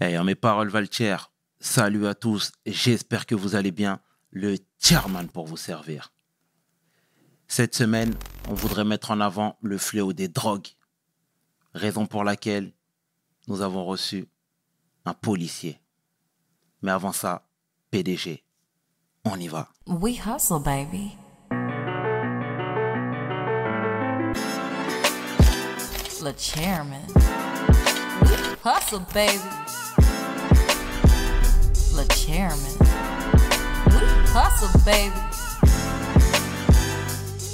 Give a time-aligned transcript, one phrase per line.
[0.00, 1.16] Hey, mes paroles Valtier,
[1.60, 4.00] salut à tous, j'espère que vous allez bien.
[4.32, 6.12] Le chairman pour vous servir.
[7.46, 8.12] Cette semaine,
[8.48, 10.66] on voudrait mettre en avant le fléau des drogues,
[11.74, 12.72] raison pour laquelle
[13.46, 14.26] nous avons reçu
[15.04, 15.78] un policier.
[16.82, 17.46] Mais avant ça,
[17.92, 18.42] PDG,
[19.24, 19.68] on y va.
[19.86, 21.12] We hustle, baby.
[26.20, 27.13] Le chairman.
[28.64, 29.38] Hustle, baby.
[31.94, 32.74] Le chairman.
[34.34, 35.20] Hustle, baby.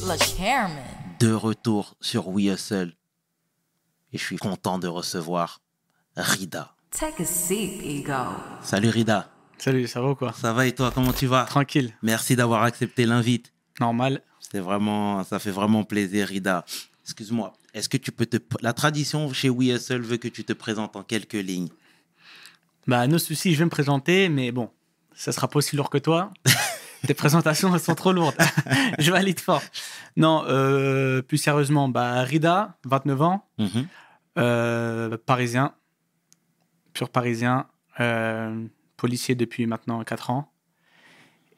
[0.06, 0.84] Le chairman.
[1.18, 2.92] De retour sur We Hustle.
[4.12, 5.60] Et je suis content de recevoir
[6.16, 6.74] Rida.
[6.91, 8.12] Take a seat, ego.
[8.62, 9.29] Salut Rida.
[9.59, 10.32] Salut, ça va ou quoi?
[10.32, 11.45] Ça va et toi, comment tu vas?
[11.45, 13.52] Tranquille, Merci d'avoir accepté l'invite.
[13.79, 14.23] normal.
[14.40, 16.65] C'est vraiment, ça fait vraiment plaisir, Rida.
[17.04, 18.37] Excuse-moi, est-ce que tu peux te...
[18.62, 21.69] La tradition chez We Hustle veut que tu te présentes en quelques lignes?
[22.87, 24.70] Bah, nos soucis, je vais me présenter, mais bon,
[25.15, 26.32] ça sera pas aussi lourd que toi.
[27.07, 28.37] Tes présentations, elles sont trop lourdes.
[28.98, 29.63] je valide fort.
[30.16, 33.87] Non, euh, plus sérieusement, bah, Rida, 29 ans, Mhm.
[34.38, 35.74] euh, parisien,
[36.93, 37.66] pur parisien,
[38.01, 40.52] euh, policier depuis maintenant 4 ans.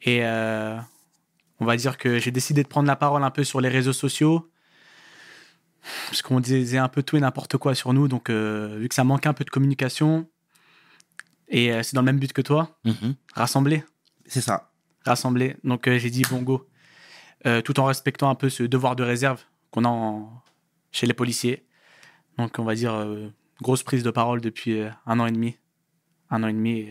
[0.03, 3.69] Et on va dire que j'ai décidé de prendre la parole un peu sur les
[3.69, 4.49] réseaux sociaux.
[6.07, 8.07] Parce qu'on disait un peu tout et n'importe quoi sur nous.
[8.07, 10.27] Donc, euh, vu que ça manque un peu de communication,
[11.49, 13.15] et euh, c'est dans le même but que toi, Mhm.
[13.33, 13.83] rassembler.
[14.25, 14.71] C'est ça.
[15.05, 15.57] Rassembler.
[15.63, 16.67] Donc, euh, j'ai dit bon, go.
[17.65, 20.41] Tout en respectant un peu ce devoir de réserve qu'on a en-
[20.93, 21.65] chez les policiers.
[22.37, 23.05] Donc, on va dire
[23.61, 25.57] grosse prise de parole depuis un an et demi.
[26.29, 26.87] Un an et demi,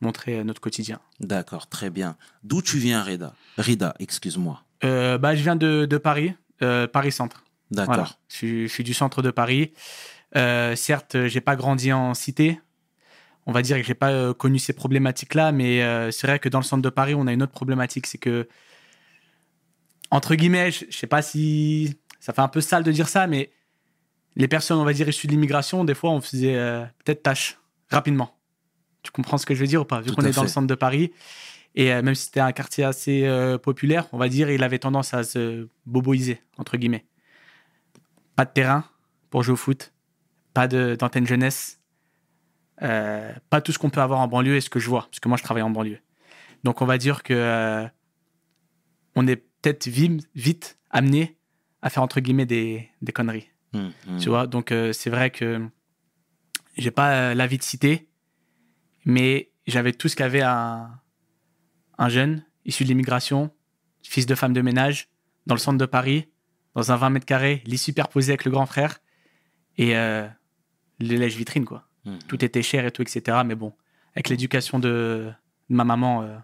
[0.00, 0.98] montrer notre quotidien.
[1.20, 2.16] D'accord, très bien.
[2.42, 4.62] D'où tu viens, Rida Rida, excuse-moi.
[4.80, 7.44] Bah, je viens de, de Paris, Paris Centre.
[7.72, 7.94] D'accord.
[7.94, 8.10] Voilà.
[8.28, 9.72] Je, suis- je suis du centre de Paris.
[10.36, 12.60] Euh, certes, j'ai pas grandi en cité.
[13.46, 16.48] On va dire que j'ai pas euh, connu ces problématiques-là, mais euh, c'est vrai que
[16.48, 18.48] dans le centre de Paris, on a une autre problématique, c'est que
[20.10, 23.26] entre guillemets, je, je sais pas si ça fait un peu sale de dire ça,
[23.26, 23.50] mais
[24.36, 27.58] les personnes, on va dire issues de l'immigration, des fois, on faisait euh, peut-être tâche
[27.90, 28.36] rapidement.
[29.02, 30.66] Tu comprends ce que je veux dire ou pas Vu qu'on est dans le centre
[30.68, 31.12] de Paris,
[31.74, 33.26] et même si c'était un quartier assez
[33.62, 37.04] populaire, on va dire, il avait tendance à se boboiser, entre guillemets.
[38.36, 38.84] Pas de terrain
[39.30, 39.92] pour jouer au foot,
[40.54, 41.80] pas de- d'antenne jeunesse,
[42.82, 45.20] euh, pas tout ce qu'on peut avoir en banlieue et ce que je vois, parce
[45.20, 46.00] que moi je travaille en banlieue.
[46.64, 47.86] Donc on va dire que euh,
[49.14, 51.36] on est peut-être vite, vite amené
[51.82, 53.48] à faire entre guillemets des, des conneries.
[53.74, 53.92] Mhm.
[54.18, 55.66] Tu vois, donc euh, c'est vrai que
[56.76, 58.08] j'ai pas la vie de cité,
[59.04, 60.90] mais j'avais tout ce qu'avait un,
[61.98, 63.50] un jeune issu de l'immigration,
[64.02, 65.08] fils de femme de ménage,
[65.46, 66.28] dans le centre de Paris,
[66.74, 68.98] dans un 20 mètres carrés, lit superposé avec le grand frère,
[69.78, 70.26] et euh,
[71.00, 71.86] le lèche-vitrine, quoi.
[72.04, 72.18] Mhm.
[72.28, 73.38] Tout était cher et tout, etc.
[73.44, 73.72] Mais bon,
[74.14, 75.30] avec l'éducation de,
[75.70, 76.36] de ma maman, euh,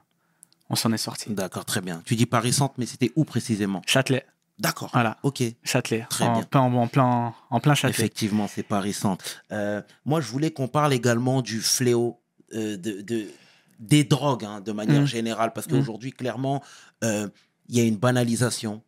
[0.71, 1.31] on s'en est sorti.
[1.33, 2.03] D'accord, très bien.
[2.05, 3.83] Tu dis Paris Centre, mais c'était où précisément?
[3.87, 4.25] Châtelet,
[4.59, 4.91] D'accord.
[4.93, 5.43] voilà, Ok.
[5.65, 6.43] Châtelet, Très en, bien.
[6.44, 7.91] plein, en, plein, en plein Châtelet.
[7.99, 9.25] Effectivement, c'est Paris Centre.
[9.53, 12.21] Euh, moi, je voulais qu'on parle également du fléau
[12.55, 13.27] euh, de, de-
[13.78, 15.06] des drogues, hein, de manière Mm.
[15.06, 15.71] générale, parce Mm.
[15.71, 16.62] qu'aujourd'hui, clairement,
[17.05, 17.28] euh,
[17.69, 18.83] il y a une banalisation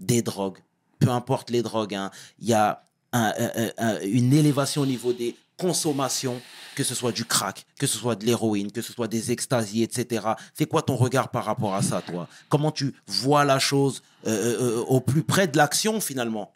[0.00, 0.58] des drogues.
[0.98, 2.10] Peu importe les drogues, hein.
[2.38, 6.40] il y a un- un- un- une élévation au niveau des consommations,
[6.74, 9.82] que ce soit du crack, que ce soit de l'héroïne, que ce soit des extasies,
[9.84, 10.26] etc.
[10.54, 12.28] C'est quoi ton regard par rapport à ça, toi?
[12.48, 16.52] Comment tu vois la chose euh, euh, au plus près de l'action, finalement?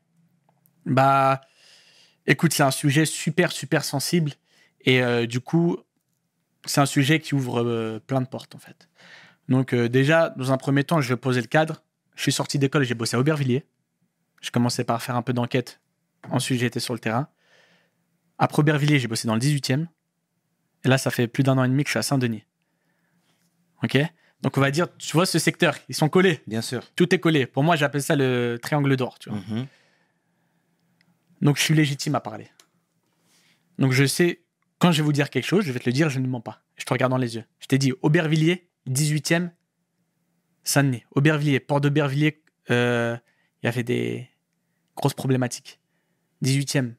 [0.85, 1.41] Bah,
[2.27, 4.33] écoute, c'est un sujet super, super sensible.
[4.81, 5.77] Et euh, du coup,
[6.65, 8.89] c'est un sujet qui ouvre euh, plein de portes, en fait.
[9.49, 11.83] Donc, euh, déjà, dans un premier temps, je vais poser le cadre.
[12.19, 13.65] Je suis sorti d'école, j'ai bossé à Aubervilliers.
[14.41, 15.81] Je commençais par faire un peu d'enquête.
[16.31, 17.29] Ensuite, été sur le terrain.
[18.39, 19.87] Après Aubervilliers, j'ai bossé dans le 18e.
[20.85, 22.43] Et là, ça fait plus d'un an et demi que je suis à Saint-Denis.
[23.85, 23.97] OK?
[24.43, 26.41] Donc, on va dire, tu vois ce secteur, ils sont collés.
[26.49, 26.83] Bien sûr.
[26.97, 27.47] Tout est collé.
[27.47, 29.39] Pour moi, j'appelle ça le triangle d'or, tu vois.
[29.39, 29.67] Mhm.
[31.43, 32.49] Donc, je suis légitime à parler.
[33.79, 34.43] Donc, je sais,
[34.81, 36.41] quand je vais vous dire quelque chose, je vais te le dire, je ne mens
[36.41, 36.65] pas.
[36.75, 37.45] Je te regarde dans les yeux.
[37.61, 39.53] Je t'ai dit Aubervilliers, 18e,
[40.69, 41.03] Saint-Denis.
[41.13, 43.17] Aubervilliers, Port d'Aubervilliers, euh,
[43.63, 44.29] il y avait des
[44.97, 45.81] grosses problématiques.
[46.45, 46.93] 18e,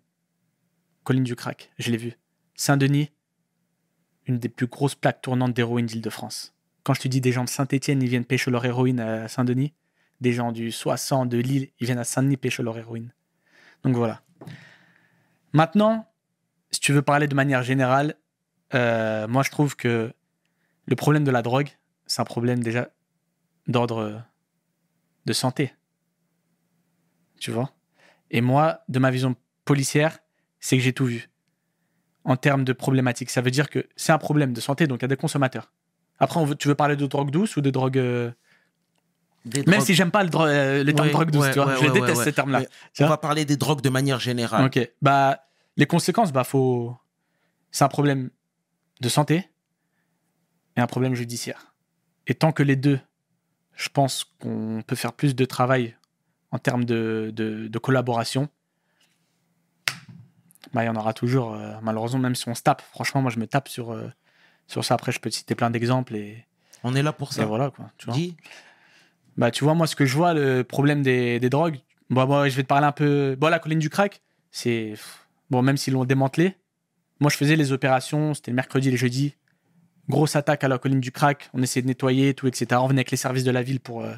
[1.03, 2.13] colline du crack, je l'ai vu.
[2.55, 3.11] Saint-Denis,
[4.25, 6.55] une des plus grosses plaques tournantes d'héroïne d'Île-de-France.
[6.81, 9.75] Quand je te dis des gens de Saint-Etienne, ils viennent pêcher leur héroïne à Saint-Denis.
[10.19, 13.13] Des gens du 60, de Lille, ils viennent à Saint-Denis pêcher leur héroïne.
[13.83, 14.23] Donc voilà.
[15.53, 16.11] Maintenant,
[16.71, 18.15] si tu veux parler de manière générale,
[18.73, 20.11] euh, moi je trouve que
[20.87, 21.69] le problème de la drogue,
[22.07, 22.89] c'est un problème déjà
[23.69, 24.21] d'ordre
[25.25, 25.73] de santé.
[27.39, 27.71] Tu vois?
[28.31, 30.19] Et moi, de ma vision policière,
[30.59, 31.29] c'est que j'ai tout vu.
[32.25, 33.29] en termes de problématiques.
[33.31, 35.71] Ça veut dire que c'est un problème de santé, donc il y a des consommateurs.
[36.19, 37.97] Après, on veut- tu veux parler de drogue douce ou de drogue.
[37.97, 38.29] euh,
[39.45, 41.59] Des Même drogues- si j'aime pas le, euh, les termes Ouais, drogue douce, ouais, tu
[41.59, 41.67] vois.
[41.69, 42.63] ouais, je déteste ces termes-là.
[42.99, 44.65] On va parler des drogues de manière générale.
[44.65, 44.91] Ok.
[45.01, 46.95] Bah, les conséquences, bah, faut.
[47.71, 48.29] C'est un problème
[48.99, 49.49] de santé
[50.75, 51.73] et un problème judiciaire.
[52.27, 52.99] Et tant que les deux,
[53.79, 55.95] je pense qu'on peut faire plus de travail
[56.51, 58.49] en termes de, de, de collaboration,
[60.73, 61.53] bah, il y en aura toujours.
[61.53, 64.09] euh, malheureusement, même si on se tape, franchement, moi, je me tape sur, euh,
[64.67, 64.95] sur ça.
[64.95, 66.45] Après, je peux te citer plein d'exemples et,
[66.83, 67.45] On est là pour et ça.
[67.45, 67.89] voilà, quoi.
[67.97, 68.15] Tu vois.
[68.15, 68.35] Dis.
[69.37, 71.79] Bah, tu vois, moi, ce que je vois, le problème des, des drogues,
[72.09, 73.37] bon, bon, je vais te parler un peu.
[73.39, 74.21] Bon, la colline du crack,
[74.51, 74.95] c'est.
[75.49, 76.57] Bon, même s'ils l'ont démantelé,
[77.21, 79.35] moi, je faisais les opérations, c'était le mercredi, les jeudis.
[80.09, 82.81] Grosse attaque à la colline du crack, on essayait de nettoyer, tout, etc.
[82.81, 84.15] On venait avec les services de la ville pour, euh,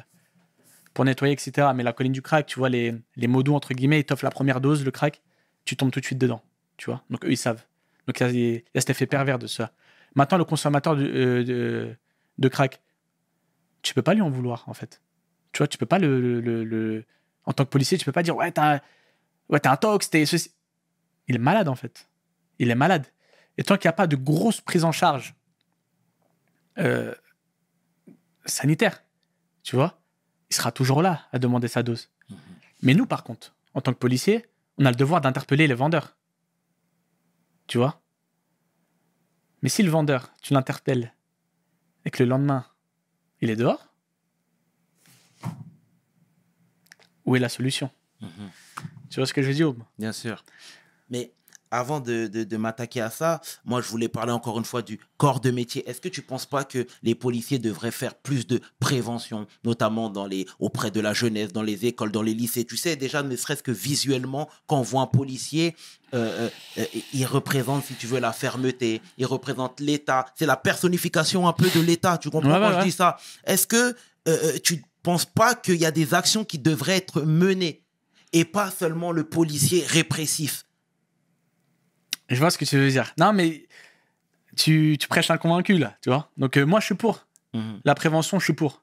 [1.04, 1.68] nettoyer, etc.
[1.74, 4.30] Mais la colline du crack, tu vois, les, les modos, entre guillemets, ils t'offrent la
[4.30, 5.20] première dose, le crack,
[5.64, 6.42] tu tombes tout de suite dedans,
[6.78, 7.02] tu vois.
[7.10, 7.62] Donc, eux, ils savent.
[8.06, 9.72] Donc, il y a- cet effet pervers de ça.
[10.14, 12.80] Maintenant, le consommateur de, euh, crack,
[13.82, 15.02] tu peux pas lui en vouloir, en fait.
[15.52, 17.04] Tu vois, tu peux pas le,
[17.44, 18.80] En tant que policier, tu peux pas dire Ouais, t'as
[19.48, 20.52] ouais, un tox, t'es ceci.
[21.28, 22.08] Il est malade, en fait.
[22.58, 23.04] Il est malade.
[23.58, 25.34] Et tant qu'il n'y a pas de grosse prise en charge
[26.78, 27.14] euh,
[28.44, 29.02] sanitaire,
[29.62, 30.00] tu vois,
[30.50, 32.10] il sera toujours là à demander sa dose.
[32.82, 34.46] Mais nous, par contre, en tant que policier,
[34.78, 36.16] on a le devoir d'interpeller les vendeurs.
[37.66, 38.02] Tu vois
[39.62, 41.14] Mais si le vendeur, tu l'interpelles
[42.04, 42.66] et que le lendemain,
[43.40, 43.88] il est dehors,
[47.24, 47.90] où est la solution?
[49.10, 50.44] Tu vois ce que je veux dire Aube Bien sûr.
[51.10, 51.32] Mais
[51.72, 55.00] avant de, de- de m'attaquer à ça, moi, je voulais parler encore une fois du
[55.16, 55.88] corps de métier.
[55.88, 60.10] Est-ce que tu ne penses pas que les policiers devraient faire plus de prévention, notamment
[60.10, 62.64] dans les, auprès de la jeunesse, dans les écoles, dans les lycées?
[62.64, 65.74] Tu sais, déjà, ne serait-ce que visuellement, quand on voit un policier,
[66.14, 66.84] euh, euh, euh,
[67.14, 70.26] il représente, si tu veux, la fermeté, il représente l'État.
[70.36, 72.18] C'est la personnification un peu de l'État.
[72.18, 72.84] Tu comprends Ouais, quand ouais, je ouais.
[72.84, 73.16] dis ça?
[73.44, 73.96] Est-ce que
[74.28, 77.82] euh, tu ne penses pas qu'il y a des actions qui devraient être menées
[78.34, 80.64] et pas seulement le policier répressif?
[82.32, 83.12] Je vois ce que tu veux dire.
[83.18, 83.66] Non, mais
[84.56, 87.26] tu, tu prêches un convaincu, là, tu vois Donc, euh, moi, je suis pour.
[87.84, 88.82] La prévention, je suis pour.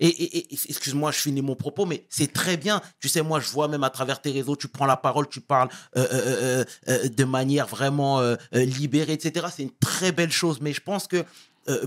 [0.00, 2.82] Et, et- et- excuse-moi, je finis mon propos, mais c'est très bien.
[3.00, 5.40] Tu sais, moi, je vois même à travers tes réseaux, tu prends la parole, tu
[5.40, 8.20] parles euh, euh, de manière vraiment
[8.52, 9.46] libérée, etc.
[9.54, 11.24] C'est une très belle chose, mais je pense que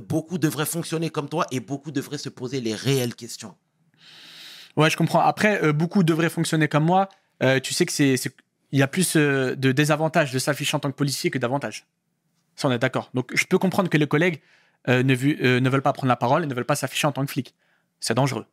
[0.07, 3.55] beaucoup devraient fonctionner comme toi et beaucoup devraient se poser les réelles questions.
[4.77, 5.19] Ouais, je comprends.
[5.19, 7.09] Après, beaucoup devraient fonctionner comme moi.
[7.63, 8.17] Tu sais que c'est-
[8.71, 11.85] il y a plus euh, de désavantages de s'afficher en tant que policier que d'avantages.
[12.55, 13.09] Ça, on est d'accord.
[13.13, 14.41] Donc, je peux comprendre que les collègues
[14.87, 17.07] euh, ne, vu- euh, ne veulent pas prendre la parole et ne veulent pas s'afficher
[17.07, 17.55] en tant que flic.
[17.99, 18.45] C'est dangereux.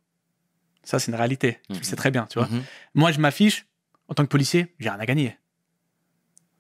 [0.85, 1.59] Ça, c'est une réalité.
[1.69, 1.85] Tu le Mhm.
[1.85, 2.49] sais très bien, tu vois.
[2.49, 2.63] Mhm.
[2.95, 3.67] Moi, je m'affiche
[4.09, 5.37] en tant que policier, j'ai rien à gagner.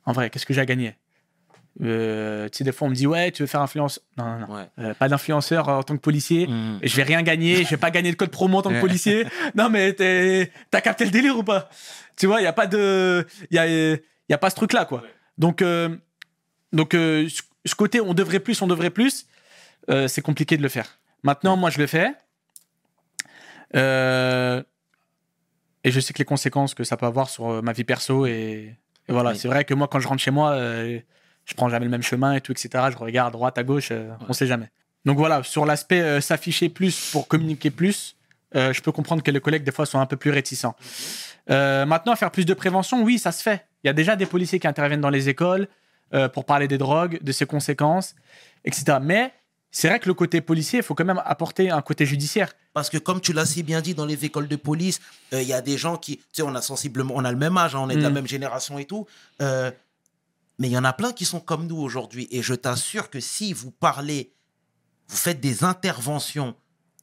[0.04, 0.96] En vrai, qu'est-ce que j'ai à gagner?
[1.82, 4.00] Euh, Tu sais, des fois, on me dit, ouais, tu veux faire influence?
[4.16, 4.54] Non, non, non.
[4.56, 4.68] Ouais.
[4.80, 6.48] Euh, pas d'influenceur en tant que policier.
[6.82, 8.80] Et je vais rien gagner, je vais pas gagner de code promo en tant que
[8.80, 9.26] policier.
[9.54, 9.92] Non, mais
[10.70, 11.68] t'as capté le délire ou pas?
[12.16, 14.72] Tu vois, il y a pas de, il y a, y a pas ce truc
[14.72, 15.02] là quoi.
[15.38, 15.96] Donc, euh,
[16.72, 19.26] donc ce- côté, on devrait plus, on devrait plus,
[20.08, 20.98] c'est compliqué de le faire.
[21.22, 22.12] Maintenant, moi, je le fais.
[25.84, 28.74] Et je sais que les conséquences que ça peut avoir sur ma vie perso et,
[29.08, 29.38] et voilà, Oui.
[29.38, 30.56] c'est vrai que moi, quand je rentre chez moi,
[31.48, 32.68] je prends jamais le même chemin et tout, etc.
[32.92, 34.70] Je regarde à droite, à gauche, euh, on sait jamais.
[35.04, 38.16] Donc voilà, sur l'aspect euh, s'afficher plus pour communiquer plus,
[38.54, 40.76] euh, je peux comprendre que les collègues, des fois, sont un peu plus réticents.
[41.50, 43.64] Euh, maintenant, faire plus de prévention, oui, ça se fait.
[43.82, 45.68] Il y a déjà des policiers qui interviennent dans les écoles
[46.32, 48.14] pour parler des drogues, de ses conséquences,
[48.64, 48.96] etc.
[49.00, 49.30] Mais
[49.70, 52.54] c'est vrai que le côté policier, il faut quand même apporter un côté judiciaire.
[52.72, 55.00] Parce que comme tu l'as si bien dit dans les écoles de police,
[55.32, 57.58] il y a des gens qui, tu sais, on a sensiblement, on a le même
[57.58, 58.14] âge, hein, on est de la Mm.
[58.14, 59.06] même génération et tout.
[60.58, 62.28] Mais il y en a plein qui sont comme nous aujourd'hui.
[62.30, 64.32] Et je t'assure que si vous parlez,
[65.08, 66.56] vous faites des interventions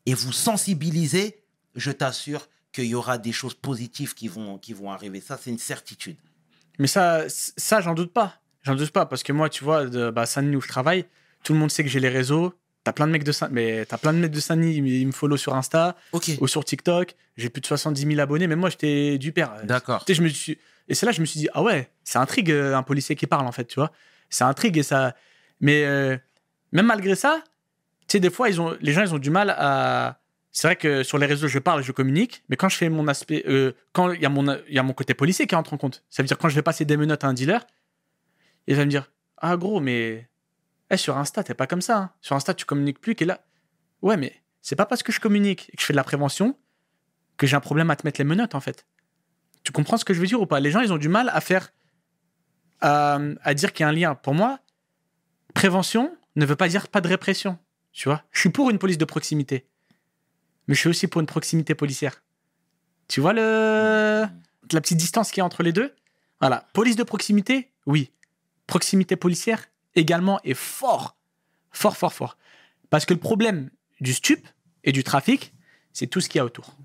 [0.06, 1.44] et vous sensibilisez,
[1.76, 5.22] je t'assure qu'il y aura des choses positives qui vont, qui vont arriver.
[5.22, 6.18] Ça, c'est une certitude.
[6.78, 8.42] Mais ça, ça j'en doute pas.
[8.64, 11.06] J'en doute pas parce que moi, tu vois, de bah, Saint-Denis où je travaille,
[11.44, 12.54] tout le monde sait que j'ai les réseaux.
[12.84, 15.12] T'as plein de mecs de Saint, mais t'as plein de mecs de Saint-Denis, ils me
[15.12, 15.96] follow sur Insta
[16.40, 17.16] ou sur TikTok.
[17.38, 19.54] J'ai plus de 70 000 abonnés, mais moi, j'étais du père.
[19.64, 20.04] D'accord.
[20.06, 20.58] Tu sais, je me suis...
[20.88, 23.16] Et c'est là que je me suis dit, ah ouais, c'est intrigue euh, un policier
[23.16, 23.92] qui parle, en fait, tu vois.
[24.30, 25.16] C'est intrigue et ça.
[25.60, 26.18] Mais euh,
[26.72, 27.42] même malgré ça,
[28.02, 28.78] tu sais, des fois, ils ont...
[28.82, 30.20] les gens, ils ont du mal à.
[30.52, 33.08] C'est vrai que sur les réseaux, je parle, je communique, mais quand je fais mon
[33.08, 33.44] aspect.
[33.48, 36.04] euh, quand il y, a mon- y a mon côté policier qui entre en compte.
[36.10, 37.66] Ça veut dire quand je vais passer des menottes à un dealer,
[38.68, 40.30] il va me dire, ah gros, mais.
[40.92, 41.98] eh, sur Insta, t'es pas comme ça.
[41.98, 42.12] hein.
[42.22, 43.44] Sur Insta, tu communiques plus qu'est là.
[44.02, 46.58] Ouais, mais c'est pas parce que je communique et que je fais de la prévention
[47.38, 48.86] que j'ai un problème à te mettre les menottes, en fait.
[49.66, 50.62] Tu comprends ce que je veux dire ou pas?
[50.62, 51.74] Les gens, ils ont du mal à faire.
[52.82, 54.16] à, à dire qu'il y a un lien.
[54.16, 54.60] Pour moi,
[55.54, 57.58] prévention ne veut pas dire pas de répression.
[57.92, 58.24] Tu vois?
[58.32, 59.68] Je suis pour une police de proximité.
[60.68, 62.24] Mais je suis aussi pour une proximité policière.
[63.08, 64.26] Tu vois le...
[64.72, 65.96] la petite distance qu'il y a entre les deux?
[66.40, 66.68] Voilà.
[66.74, 68.12] Police de proximité, oui.
[68.68, 71.16] Proximité policière, également, est fort.
[71.72, 72.38] Fort, fort, fort.
[72.90, 73.70] Parce que le problème
[74.02, 74.46] du stup
[74.84, 75.54] et du trafic,
[75.94, 76.76] c'est tout ce qu'il y a autour.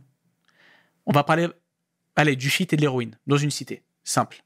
[1.07, 1.49] On va parler
[2.17, 3.85] allez, du shit et de l'héroïne dans une cité.
[4.05, 4.43] Simple.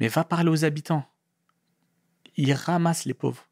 [0.00, 1.04] Mais va parler aux habitants.
[2.36, 3.48] Ils ramassent les pauvres.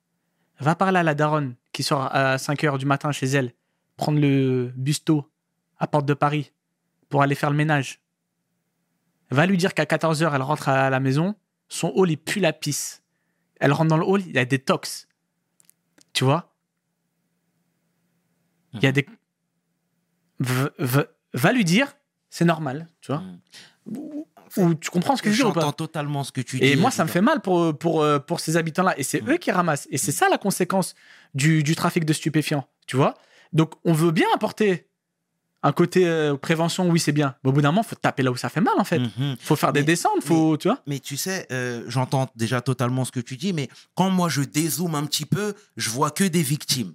[0.58, 3.54] Va parler à la daronne qui sort à 5 heures du matin chez elle,
[3.96, 5.30] prendre le busto
[5.78, 6.52] à Porte de Paris
[7.08, 8.00] pour aller faire le ménage.
[9.30, 11.36] Va lui dire qu'à 14 heures, elle rentre à la maison,
[11.68, 13.02] son hall, il pue la pisse.
[13.56, 15.08] Elle rentre dans le hall, il y a des tox.
[16.12, 16.54] Tu vois?
[18.74, 19.06] Il y a des.
[20.40, 21.94] V- va lui dire,
[22.34, 23.22] c'est normal, tu vois
[23.84, 23.96] Mm.
[24.58, 26.66] Ou tu comprends ce que je pas J'entends totalement ce que tu dis.
[26.66, 28.96] et moi, ça me fait mal pour, pour, euh, pour ces habitants-là.
[28.98, 29.30] Et c'est Mm.
[29.32, 29.88] eux qui ramassent.
[29.90, 30.94] Et c'est ça la conséquence
[31.34, 32.64] du, du trafic de stupéfiants.
[32.86, 33.14] Tu vois
[33.52, 34.86] Donc, on veut bien apporter
[35.64, 37.34] un côté euh, prévention, oui, c'est bien.
[37.42, 38.98] Mais au bout d'un moment, faut taper là où ça fait mal, en fait.
[39.00, 39.36] Mhm.
[39.40, 43.04] faut faire des Mais- descentes, faut, tu vois Mais tu sais, euh, j'entends déjà totalement
[43.04, 46.24] ce que tu dis, mais quand moi je dézoome un petit peu, je vois que
[46.24, 46.92] des victimes.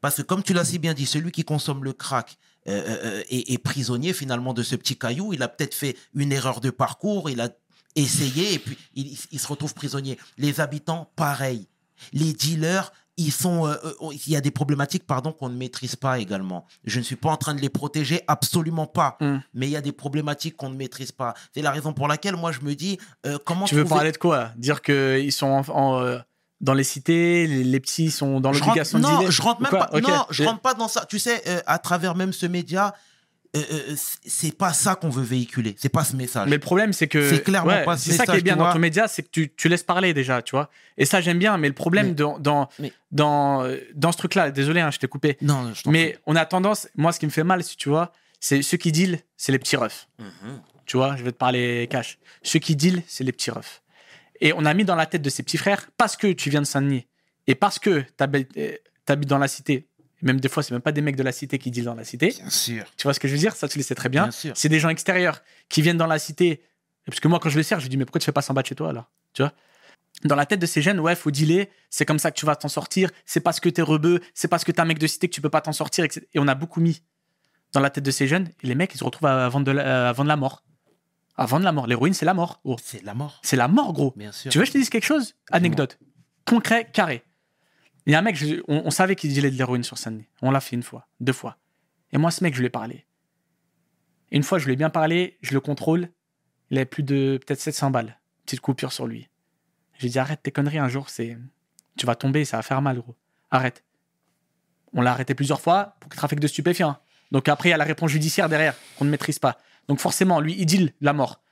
[0.00, 2.36] Parce que comme tu l'as si bien dit, celui qui consomme le crack
[2.68, 5.32] euh, euh, euh, est, est prisonnier finalement de ce petit caillou.
[5.32, 7.48] Il a peut-être fait une erreur de parcours, il a
[7.96, 10.18] essayé et puis il, il se retrouve prisonnier.
[10.38, 11.68] Les habitants, pareil.
[12.12, 13.76] Les dealers, ils sont, euh,
[14.10, 16.66] il y a des problématiques, pardon, qu'on ne maîtrise pas également.
[16.84, 19.16] Je ne suis pas en train de les protéger, absolument pas.
[19.20, 19.36] Mm.
[19.54, 21.34] Mais il y a des problématiques qu'on ne maîtrise pas.
[21.54, 24.12] C'est la raison pour laquelle moi je me dis, euh, comment Tu veux trouver- parler
[24.12, 24.50] de quoi?
[24.56, 26.18] Dire qu'ils sont en- en,
[26.60, 29.90] dans les cités, les, les petits sont dans l'obligation de non, je rentre même pas.
[30.00, 31.04] Non, je rentre pas dans ça.
[31.06, 32.94] Tu sais, euh, à travers même ce média,
[33.56, 33.94] euh, euh,
[34.24, 35.76] c'est pas ça qu'on veut véhiculer.
[35.78, 36.48] C'est pas ce message.
[36.48, 37.28] Mais le problème, c'est que.
[37.30, 39.28] C'est clairement ouais, pas ce C'est ça qui est bien dans ton média, c'est que
[39.30, 40.70] tu, tu laisses parler déjà, tu vois.
[40.98, 41.56] Et ça, j'aime bien.
[41.58, 44.98] Mais le problème Mais- dans, dans, mais- dans, euh, dans ce truc-là, désolé, hein, je
[44.98, 45.36] t'ai coupé.
[45.40, 47.88] non, je t'en Mais on a tendance, moi, ce qui me fait mal, si tu
[47.88, 50.08] vois, c'est ceux qui deal, c'est les petits refs.
[50.18, 50.60] Mhm.
[50.86, 52.18] Tu vois, je vais te parler cash.
[52.42, 53.82] Ceux qui deal, c'est les petits refs.
[54.40, 56.60] Et on a mis dans la tête de ces petits frères, parce que tu viens
[56.60, 57.06] de Saint-Denis,
[57.46, 59.88] et parce que t'habites euh, t'habites dans la cité,
[60.22, 62.04] même des fois, c'est même pas des mecs de la cité qui dealent dans la
[62.04, 62.28] cité.
[62.28, 62.84] Bien sûr.
[62.96, 63.54] Tu vois ce que je veux dire?
[63.54, 64.22] Ça, tu le sais très bien.
[64.22, 64.52] Bien sûr.
[64.56, 66.62] C'est des gens extérieurs qui viennent dans la cité.
[67.04, 68.40] Parce que moi, quand je le sers, je lui dis, mais pourquoi tu fais pas
[68.40, 69.52] 100 bahts chez toi, là Tu vois?
[70.24, 72.56] Dans la tête de ces jeunes, ouais, faut dealer, c'est comme ça que tu vas
[72.56, 75.28] t'en sortir, c'est parce que t'es rebeu, c'est parce que t'es un mec de cité
[75.28, 76.24] que tu peux pas t'en sortir, etc.
[76.32, 77.02] Et on a beaucoup mis
[77.72, 79.72] dans la tête de ces jeunes, et les mecs, ils se retrouvent à vendre de
[79.72, 80.63] la, à vendre la mort.
[81.36, 81.86] À vendre la mort.
[81.86, 82.76] L'héroïne, c'est la mort, gros.
[82.82, 83.40] C'est la mort.
[83.42, 84.12] C'est la mort, gros.
[84.16, 84.50] Bien sûr.
[84.52, 85.34] Tu veux que je te dise quelque chose?
[85.50, 85.98] Anecdote.
[86.46, 87.24] Concret, carré.
[88.06, 90.28] Il y a un mec, je- on, on savait qu'il dealait de l'héroïne sur Saint-Denis.
[90.42, 91.56] On l'a fait une fois, deux fois.
[92.12, 93.06] Et moi, ce mec, je lui ai parlé.
[94.30, 96.10] Et une fois, je lui ai bien parlé, je le contrôle.
[96.70, 98.18] Il avait plus de peut-être 700 balles.
[98.44, 99.28] Petite coupure sur lui.
[99.98, 101.36] J'ai dit, arrête tes conneries un jour, c'est.
[101.96, 103.16] Tu vas tomber, ça va faire mal, gros.
[103.50, 103.84] Arrête.
[104.92, 106.96] On l'a arrêté plusieurs fois pour trafic de stupéfiants.
[107.30, 109.58] Donc après, il y a la réponse judiciaire derrière, qu'on ne maîtrise pas.
[109.88, 111.42] Donc forcément, lui, il deal la mort.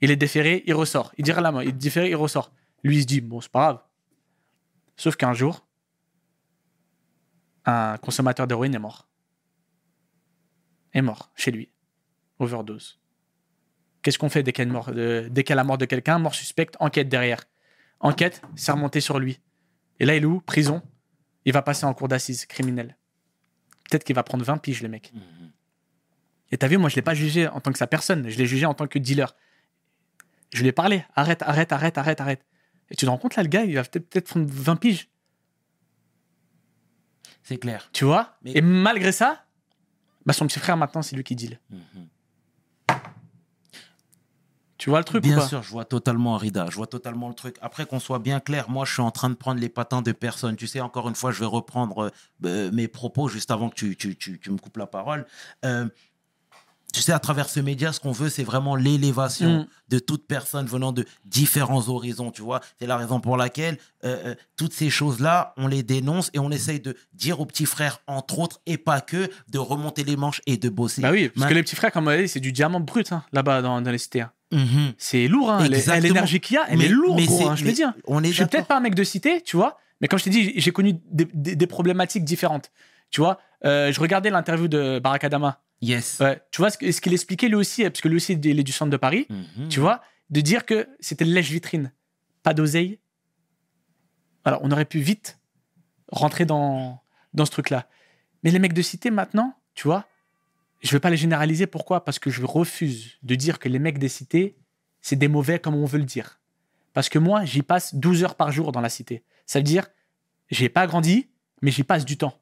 [0.00, 1.12] Il est déféré, il ressort.
[1.18, 2.52] Il dirait la mort, il est déféré, il ressort.
[2.82, 3.82] Lui, il se dit, bon, c'est pas grave.
[4.96, 5.66] Sauf qu'un jour,
[7.64, 9.08] un consommateur d'héroïne est mort.
[10.92, 11.70] Est mort, chez lui.
[12.38, 13.00] Overdose.
[14.02, 16.18] Qu'est-ce qu'on fait dès qu'il y a, a la mort de quelqu'un?
[16.18, 17.44] Mort suspecte, enquête derrière.
[18.00, 19.40] Enquête, c'est remonté sur lui.
[19.98, 20.40] Et là, il est où?
[20.40, 20.82] Prison.
[21.44, 22.96] Il va passer en cour d'assises criminelle.
[23.90, 25.12] Peut-être qu'il va prendre 20 piges, le mec.
[25.12, 25.50] Mhm.
[26.52, 28.46] Et t'as vu, moi, je l'ai pas jugé en tant que sa personne, je l'ai
[28.46, 29.34] jugé en tant que dealer.
[30.52, 32.44] Je lui ai parlé, arrête, arrête, arrête, arrête, arrête.
[32.90, 35.08] Et tu te rends compte, là, le gars, il va peut-être prendre 20 piges,
[37.42, 37.88] C'est clair.
[37.92, 38.36] tu vois?
[38.42, 39.44] Mais- Et malgré ça,
[40.26, 41.60] bah, son petit frère, maintenant, c'est lui qui deal.
[41.70, 42.08] Mhm.
[44.80, 47.28] Tu vois le truc ou Bien pas sûr, je vois totalement Rida, je vois totalement
[47.28, 47.56] le truc.
[47.60, 50.10] Après qu'on soit bien clair, moi je suis en train de prendre les patins de
[50.12, 50.56] personne.
[50.56, 52.10] Tu sais, encore une fois, je vais reprendre euh,
[52.46, 55.26] euh, mes propos juste avant que tu, tu, tu, tu me coupes la parole.
[55.66, 55.86] Euh,
[56.92, 59.66] tu sais, à travers ce média, ce qu'on veut, c'est vraiment l'élévation Mm.
[59.90, 62.60] de toute personne venant de différents horizons, tu vois.
[62.80, 66.80] C'est la raison pour laquelle euh, toutes ces choses-là, on les dénonce et on essaye
[66.80, 70.56] de dire aux petits frères, entre autres, et pas que, de remonter les manches et
[70.56, 71.00] de bosser.
[71.02, 73.12] Bah oui, parce que les petits frères, comme on l'a dit, c'est du diamant brut,
[73.12, 74.22] hein, là-bas, dans, dans les cités.
[74.22, 74.32] hein.
[74.52, 74.92] Mhm.
[74.98, 75.68] C'est lourd, hein.
[75.68, 77.82] L'énergie qu'il y a, elle Mais- est lourde, gros, hein, je dis.
[77.84, 77.94] hein.
[78.06, 80.24] On est Je suis peut-être pas un mec de cité, tu vois, mais comme je
[80.24, 82.70] t'ai dit, j'ai connu des, des- des problématiques différentes.
[83.10, 85.60] Tu vois, Euh, je regardais l'interview de Barack Adama.
[85.82, 86.16] Yes.
[86.18, 86.40] Ouais.
[86.50, 88.90] Tu vois ce qu'il expliquait lui aussi, parce que lui aussi, il est du centre
[88.90, 89.68] de Paris, Mhm.
[89.68, 91.92] tu vois, de dire que c'était le lèche-vitrine,
[92.42, 93.00] pas d'oseille.
[94.46, 95.38] Alors, on aurait pu vite
[96.10, 97.02] rentrer dans,
[97.34, 97.86] dans ce truc-là.
[98.42, 100.06] Mais les mecs de cité, maintenant, tu vois,
[100.80, 101.66] je vais pas les généraliser.
[101.66, 102.04] Pourquoi?
[102.04, 104.56] Parce que je refuse de dire que les mecs des cités,
[105.00, 106.40] c'est des mauvais comme on veut le dire.
[106.92, 109.22] Parce que moi, j'y passe 12 heures par jour dans la cité.
[109.46, 109.86] Ça veut dire,
[110.50, 111.28] j'ai pas grandi,
[111.62, 112.40] mais j'y passe du temps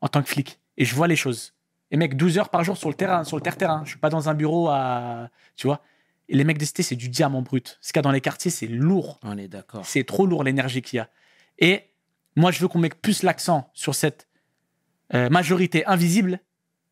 [0.00, 0.60] en tant que flic.
[0.76, 1.54] Et je vois les choses.
[1.90, 3.82] Et mec, 12 heures par jour sur le terrain, sur le terre-terrain.
[3.84, 5.30] Je suis pas dans un bureau à.
[5.56, 5.82] Tu vois
[6.28, 7.78] Et les mecs des cités, c'est du diamant brut.
[7.80, 9.20] Ce qu'il y a dans les quartiers, c'est lourd.
[9.22, 9.86] On est d'accord.
[9.86, 11.08] C'est trop lourd l'énergie qu'il y a.
[11.58, 11.84] Et
[12.34, 14.26] moi, je veux qu'on mette plus l'accent sur cette
[15.14, 16.40] euh, majorité invisible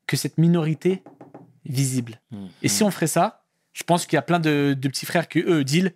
[0.06, 1.02] que cette minorité
[1.64, 2.21] visible.
[2.30, 2.49] Mhm.
[2.62, 5.28] Et si on ferait ça, je pense qu'il y a plein de, de petits frères
[5.28, 5.94] qui, eux, deal,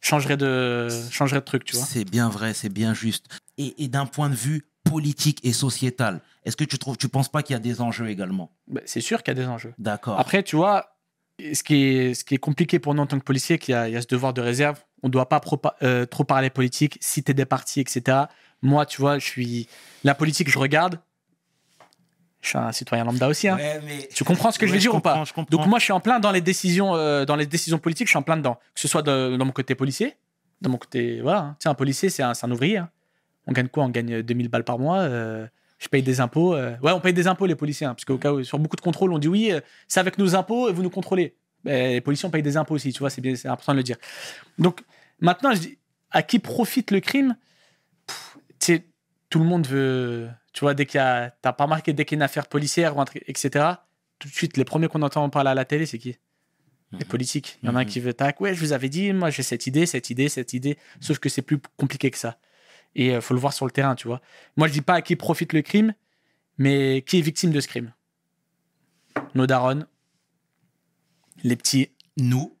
[0.00, 1.84] changeraient de, changeraient de truc, tu vois.
[1.84, 3.26] C'est bien vrai, c'est bien juste.
[3.58, 7.28] Et, et d'un point de vue politique et sociétal, est-ce que tu trouves, tu penses
[7.28, 8.52] pas qu'il y a des enjeux également?
[8.68, 9.74] Bah, c'est sûr qu'il y a des enjeux.
[9.78, 10.20] D'accord.
[10.20, 10.96] Après, tu vois,
[11.40, 13.74] ce qui est, ce qui est compliqué pour nous en tant que policiers, qu'il y
[13.74, 14.78] a, il y a ce devoir de réserve.
[15.02, 18.18] On ne doit pas pro- euh, trop parler politique, citer des partis, etc.
[18.62, 19.68] Moi, tu vois, je suis.
[20.04, 21.00] La politique, je regarde.
[22.42, 23.48] Je suis un citoyen lambda aussi.
[23.48, 23.56] Hein.
[23.56, 25.14] Ouais, mais- Tu comprends ce que je veux dire ou pas.
[25.50, 28.06] Donc moi, je suis en plein dans les décisions, euh, dans les décisions politiques.
[28.06, 28.54] Je suis en plein dedans.
[28.74, 30.16] Que ce soit de- dans mon côté policier,
[30.60, 31.38] dans mon côté, voilà.
[31.40, 31.56] hein.
[31.58, 32.78] Tu sais, un policier, c'est un, ouvrier.
[32.78, 32.90] hein.
[33.46, 33.84] On gagne quoi?
[33.84, 34.98] On gagne 2000 balles par mois.
[35.00, 35.46] euh,
[35.78, 36.54] je paye des impôts.
[36.54, 36.74] euh.
[36.82, 38.80] Ouais, on paye des impôts les policiers, hein, parce qu'au cas où sur beaucoup de
[38.80, 41.34] contrôles, on dit oui, euh, c'est avec nos impôts et vous nous contrôlez.
[41.64, 42.92] Les policiers, on paye des impôts aussi.
[42.92, 43.96] Tu vois, c'est bien, c'est important de le dire.
[44.58, 44.82] Donc
[45.20, 45.78] maintenant, je dis,
[46.12, 47.36] à qui profite le crime?
[48.06, 48.14] Tu
[48.60, 48.84] sais,
[49.28, 50.28] tout le monde veut.
[50.56, 51.30] Tu vois, dès qu'il y a.
[51.42, 53.74] T'as pas remarqué, dès qu'il y a une affaire policière, ou un truc, etc.,
[54.18, 56.16] tout de suite, les premiers qu'on entend parler à la télé, c'est qui?
[56.92, 57.58] Les politiques.
[57.62, 57.90] Il y en a un Mhm.
[57.90, 60.54] qui veut, tac, ouais, je vous avais dit, moi j'ai cette idée, cette idée, cette
[60.54, 60.78] idée.
[61.00, 62.38] Sauf que c'est plus compliqué que ça.
[62.94, 64.22] Et il faut le voir sur le terrain, tu vois.
[64.56, 65.92] Moi, je dis pas à qui profite le crime,
[66.56, 67.92] mais qui est victime de ce crime.
[69.34, 69.84] Nos darons,
[71.42, 72.56] les petits, Nous,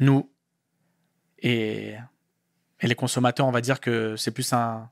[0.00, 0.28] nous,
[1.38, 1.94] et,
[2.80, 4.90] et les consommateurs, on va dire que c'est plus un,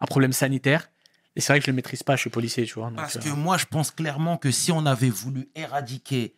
[0.00, 0.90] un problème sanitaire.
[1.36, 2.88] Et c'est vrai que je le maîtrise pas, je suis policier, tu vois.
[2.88, 6.34] donc, parce euh, que moi, je pense clairement que si on avait voulu éradiquer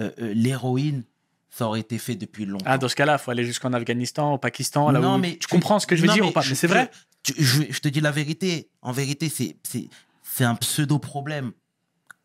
[0.00, 1.04] euh, euh, l'héroïne,
[1.50, 2.64] ça aurait été fait depuis longtemps.
[2.68, 5.18] Ah, dans ce cas-là, il faut aller jusqu'en Afghanistan, au Pakistan, là Non, où...
[5.18, 6.90] mais tu comprends ce que je veux non, dire ou pas je- Mais c'est vrai.
[7.22, 8.68] tu- je, je te dis la vérité.
[8.82, 11.52] En vérité, c'est un pseudo problème.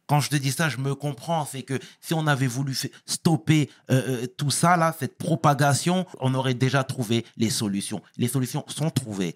[0.07, 1.45] Quand je te dis ça, je me comprends.
[1.45, 2.75] C'est que si on avait voulu
[3.07, 8.01] stopper euh, tout ça là, cette propagation, on aurait déjà trouvé les solutions.
[8.17, 9.35] Les solutions sont trouvées.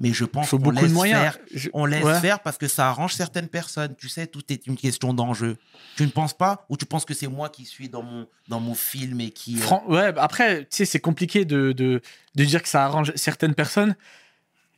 [0.00, 1.20] Mais je pense qu'on laisse moyens.
[1.20, 1.38] faire.
[1.54, 2.18] Je- On laisse Ouais.
[2.20, 3.94] faire parce que ça arrange certaines personnes.
[3.96, 5.56] Tu sais, tout est une question d'enjeu.
[5.96, 8.60] Tu ne penses pas Ou tu penses que c'est moi qui suis dans mon, dans
[8.60, 9.56] mon film et qui.
[9.56, 12.00] euh, Fran- ouais, bah après, tu sais, c'est compliqué de, de,
[12.34, 13.94] de dire que ça arrange certaines personnes.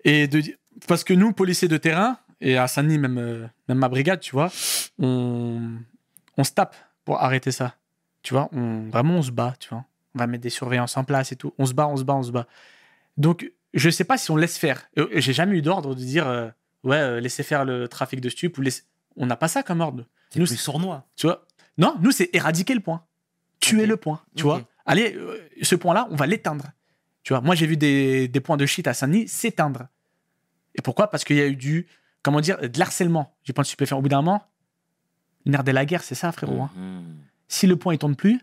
[0.04, 0.42] Et de,
[0.88, 4.32] parce que nous, policiers de terrain, et à Saint-Denis, même, euh, même ma brigade, tu
[4.32, 4.50] vois,
[4.98, 5.72] on,
[6.36, 7.74] on se tape pour arrêter ça.
[8.22, 9.84] Tu vois, on, vraiment, on se bat, tu vois.
[10.14, 11.52] On va mettre des surveillances en place et tout.
[11.58, 12.46] On se bat, on se bat, on se bat.
[13.16, 14.88] Donc, je sais pas si on laisse faire.
[14.98, 16.48] Euh, J'ai jamais eu d'ordre de dire, euh,
[16.82, 18.82] ouais, euh, laissez faire le trafic de ou laissez...
[19.16, 20.04] On n'a pas ça comme ordre.
[20.30, 21.06] c'est nous, plus sournois.
[21.16, 21.46] Tu vois
[21.78, 23.04] Non, nous, c'est éradiquer le point.
[23.60, 24.20] Tuer le point.
[24.34, 26.66] Tu vois Allez, euh, ce point-là, on va l'éteindre.
[27.22, 29.88] Tu vois Moi, j'ai vu des, des points de shit à Saint-Denis s'éteindre.
[30.74, 31.08] Et pourquoi?
[31.10, 31.86] Parce qu'il y a eu du,
[32.22, 33.34] comment dire, de l'harcèlement.
[33.44, 33.98] J'ai pas de stupéfiant.
[33.98, 34.46] Au bout d'un moment,
[35.44, 36.62] le nerf de la guerre, c'est ça, frérot.
[36.62, 36.70] hein.
[36.76, 37.16] Mhm.
[37.48, 38.40] Si le point, il tombe plus,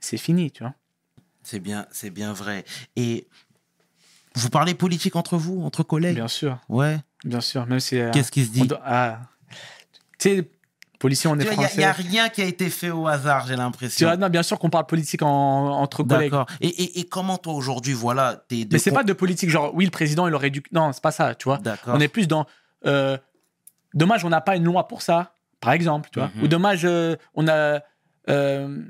[0.00, 0.74] c'est fini, tu vois.
[1.42, 2.64] C'est bien, c'est bien vrai.
[2.96, 3.26] Et
[4.36, 6.98] vous parlez politique entre vous, entre collègues Bien sûr, Ouais.
[7.24, 7.66] bien sûr.
[7.66, 7.98] Même si.
[7.98, 9.20] euh, Qu'est-ce qui se dit doit- ah.
[10.18, 10.50] Tu sais,
[10.98, 11.90] policier, on est Il n'y a, français.
[12.08, 14.06] rien qui a été fait au hasard, j'ai Tu l'impression.
[14.08, 16.30] vois, non, bien sûr qu'on parle politique en- entre collègues.
[16.30, 16.46] D'accord.
[16.60, 19.84] Et, et, et comment toi aujourd'hui, voilà, t'es Mais c'est pas de politique genre, oui,
[19.84, 20.62] le président, il aurait dû.
[20.72, 21.58] Non, c'est pas ça, tu vois.
[21.58, 21.94] D'accord.
[21.96, 22.46] On est plus dans.
[22.86, 23.16] euh,
[23.94, 26.30] dommage, on n'a pas une loi pour ça, par exemple, tu vois.
[26.34, 26.42] Mhm.
[26.44, 27.80] Ou dommage, euh, on a.
[28.28, 28.82] euh,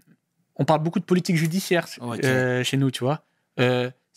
[0.57, 3.23] on parle beaucoup de politique judiciaire chez nous, tu vois.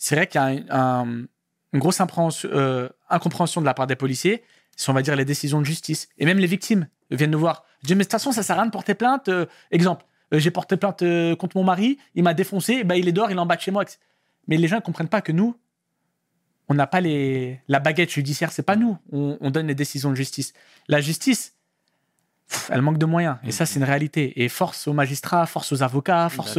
[0.02, 0.64] C'est vrai qu'il y a un-
[1.04, 1.26] un-
[1.72, 2.00] une grosse
[2.46, 4.42] euh, incompréhension de la part des policiers
[4.76, 6.08] sur, on va dire, les décisions de justice.
[6.18, 7.64] Et même les victimes viennent nous voir.
[7.82, 9.28] Je dis, mais de toute façon, ça sert à rien de porter plainte.
[9.28, 11.04] Euh, exemple, euh, j'ai porté plainte
[11.38, 13.60] contre mon mari, il m'a défoncé, bah, il est dehors, il est en bas de
[13.60, 13.84] chez moi.
[14.48, 15.54] Mais les gens ne comprennent pas que nous,
[16.68, 18.96] on n'a pas les, la baguette judiciaire, c'est pas nous.
[19.12, 20.52] On, on donne les décisions de justice.
[20.88, 21.54] La justice,
[22.48, 23.36] pff, elle manque de moyens.
[23.44, 24.42] Et ça, c'est une réalité.
[24.42, 26.54] Et force aux magistrats, force aux avocats, force.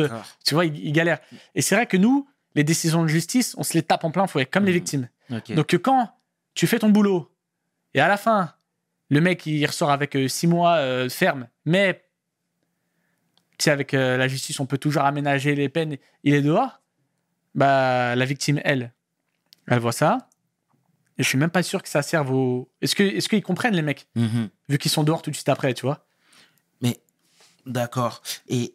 [0.45, 1.19] Tu vois, ils, ils galèrent.
[1.55, 4.27] Et c'est vrai que nous, les décisions de justice, on se les tape en plein
[4.27, 4.77] fouet, comme les Mhm.
[4.77, 5.09] victimes.
[5.31, 5.53] Ok.
[5.53, 6.11] Donc que quand
[6.53, 7.31] tu fais ton boulot,
[7.93, 8.53] et à la fin,
[9.09, 12.03] le mec, il ressort avec euh, six mois euh, ferme, mais
[13.57, 16.81] tu sais, avec euh, la justice, on peut toujours aménager les peines, il est dehors,
[17.55, 18.93] bah, la victime, elle,
[19.67, 20.29] elle voit ça.
[21.17, 22.71] Et je suis même pas sûr que ça serve aux.
[22.81, 24.49] Est-ce que- est-ce qu'ils comprennent, les mecs, Mhm.
[24.69, 26.05] vu qu'ils sont dehors tout de suite après, tu vois
[26.81, 26.99] Mais
[27.65, 28.23] d'accord.
[28.47, 28.73] Et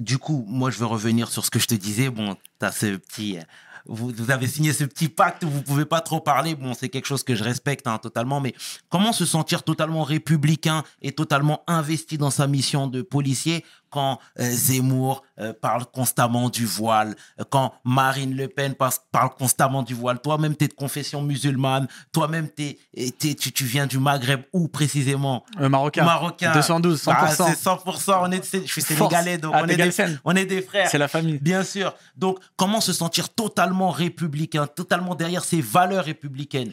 [0.00, 2.08] du coup, moi, je veux revenir sur ce que je te disais.
[2.08, 3.38] Bon, t'as ce petit.
[3.86, 6.54] Vous, vous avez signé ce petit pacte, vous pouvez pas trop parler.
[6.54, 8.40] Bon, c'est quelque chose que je respecte hein, totalement.
[8.40, 8.54] Mais
[8.88, 14.48] comment se sentir totalement républicain et totalement investi dans sa mission de policier quand euh,
[14.50, 20.20] Zemmour euh, parle constamment du voile, euh, quand Marine Le Pen parle constamment du voile,
[20.20, 22.78] toi-même, tu es de confession musulmane, toi-même, t'es-
[23.18, 25.44] t'es- tu, tu viens du Maghreb, où précisément?
[25.60, 26.04] Euh, Marocain.
[26.04, 26.52] Marocain.
[26.52, 27.14] 212, 100%.
[27.16, 28.22] Ah, c'est 100%.
[28.22, 30.88] On est, c'est- je suis sénégalais, donc Ah, on, est des, on est des frères.
[30.90, 31.38] C'est la famille.
[31.38, 31.94] Bien sûr.
[32.16, 36.72] Donc, comment se sentir totalement républicain, totalement derrière ses valeurs républicaines?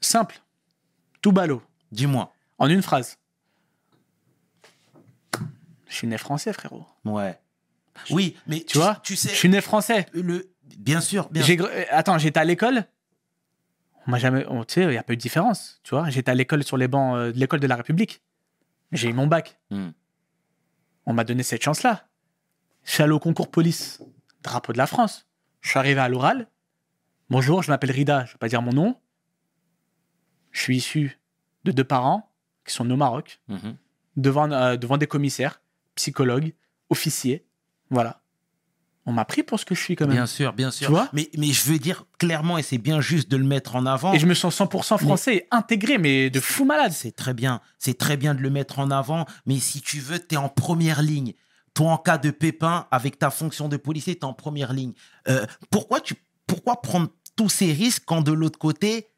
[0.00, 0.40] Simple.
[1.22, 1.62] Tout ballot.
[1.92, 2.32] Dis-moi.
[2.58, 3.16] En une phrase.
[5.90, 6.86] Je suis né français, frérot.
[7.04, 7.38] Ouais.
[8.10, 10.06] Oui, mais Tu vois tu sais, Je suis né français.
[10.14, 11.66] le, bien sûr, bien J'ai sûr.
[11.70, 12.84] euh, Attends, j'étais à l'école?
[14.06, 14.44] On m'a jamais.
[14.44, 15.80] Tu sais, il n'y a pas eu de différence.
[15.82, 18.22] Tu vois, j'étais à l'école sur les bancs euh, de l'école de la République.
[18.92, 19.58] J'ai eu mon bac.
[19.70, 19.90] Hmm.
[21.06, 22.06] On m'a donné cette chance-là.
[22.84, 24.02] Je suis allé au concours police,
[24.42, 25.26] drapeau de la France.
[25.60, 26.48] Je suis arrivé à l'oral.
[27.28, 28.96] Bonjour, je m'appelle Rida, je ne vais pas dire mon nom.
[30.52, 31.20] Je suis issu
[31.64, 32.32] de deux parents
[32.64, 33.76] qui sont nés au Maroc, Mhm.
[34.16, 35.60] devant, euh, devant des commissaires,
[36.00, 36.54] psychologues,
[36.88, 37.46] officiers.
[37.90, 38.22] Voilà.
[39.06, 40.16] On m'a pris pour ce que je suis quand même.
[40.16, 40.86] Bien sûr, bien sûr.
[40.86, 43.76] Tu vois mais, mais je veux dire clairement, et c'est bien juste de le mettre
[43.76, 44.12] en avant.
[44.14, 46.92] Et je me sens 100% français intégré, mais de fou malade.
[46.92, 47.60] C'est très bien.
[47.78, 49.26] C'est très bien de le mettre en avant.
[49.46, 51.34] Mais si tu veux, tu es en première ligne.
[51.74, 54.92] Toi, en cas de pépin, avec ta fonction de policier, tu es en première ligne.
[55.28, 56.14] Euh, pourquoi, tu,
[56.46, 59.08] pourquoi prendre tous ces risques quand de l'autre côté,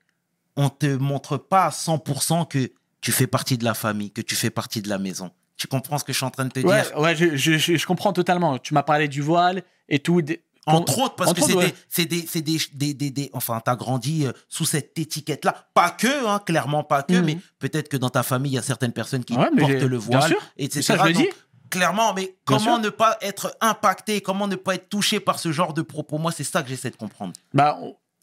[0.57, 4.37] on te montre pas à 100% que tu fais partie de la famille, que tu
[4.37, 5.31] fais partie de la maison?
[5.63, 6.99] Tu comprends ce que je suis en train de te Ouais, dire?
[6.99, 8.59] ouais je, je- je- je comprends totalement.
[8.59, 10.21] Tu m'as parlé du voile et tout.
[10.21, 11.67] des- Entre autres, parce entre que c'est autres,
[12.09, 15.69] des, c'est des, des, des, Enfin, t'as grandi euh, sous cette étiquette-là.
[15.73, 17.25] Pas que, hein, clairement pas que, Mhm.
[17.27, 19.87] mais peut-être que dans ta famille, il y a certaines personnes qui Ouais, portent le
[19.89, 20.43] bien voile, sûr.
[20.57, 20.83] etc.
[20.83, 21.29] Ça, je le Donc, dis.
[21.71, 25.75] Clairement, mais comment ne pas être impacté, comment ne pas être touché par ce genre
[25.75, 26.19] de propos?
[26.19, 27.35] Moi, c'est ça que j'essaie de comprendre.
[27.55, 27.79] Bah,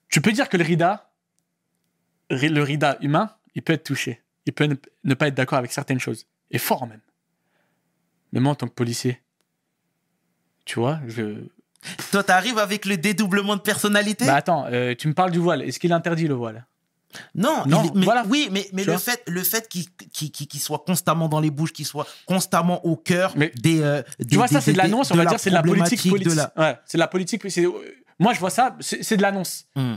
[0.10, 1.10] tu peux dire que le Rida,
[2.30, 4.22] ri- le Rida humain, il peut être touché.
[4.46, 4.76] Il peut ne,
[5.06, 6.26] ne pas être d'accord avec certaines choses.
[6.52, 7.02] Et fort même.
[8.32, 9.22] Mais moi, en tant que policier,
[10.66, 11.44] tu vois, je.
[12.12, 15.62] Toi, t'arrives avec le dédoublement de personnalité Bah attends, euh, tu me parles du voile.
[15.62, 16.66] Est-ce qu'il interdit le voile?
[17.34, 18.24] Non, Non, il mais, voilà.
[18.28, 21.74] oui, mais, mais le fait, le fait qu'il qu'il- qu'il soit constamment dans les bouches,
[21.74, 25.10] qu'il soit constamment au cœur Mais des, euh, Tu des- vois, ça, c'est de l'annonce,
[25.10, 26.36] on va la dire, c'est de la politique politique.
[26.36, 27.44] la- Ouais, c'est de la politique.
[27.46, 27.72] euh,
[28.20, 29.66] Moi, je vois ça, c'est de l'annonce.
[29.76, 29.96] Hmm.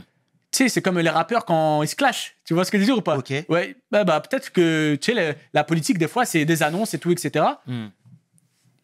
[0.53, 2.37] Tu sais, c'est comme les rappeurs quand ils se clashent.
[2.45, 3.19] Tu vois ce que je veux dire ou pas?
[3.19, 3.33] Ok.
[3.49, 6.99] Ouais, bah, bah, peut-être que, tu sais, la politique, des fois, c'est des annonces et
[6.99, 7.45] tout, etc.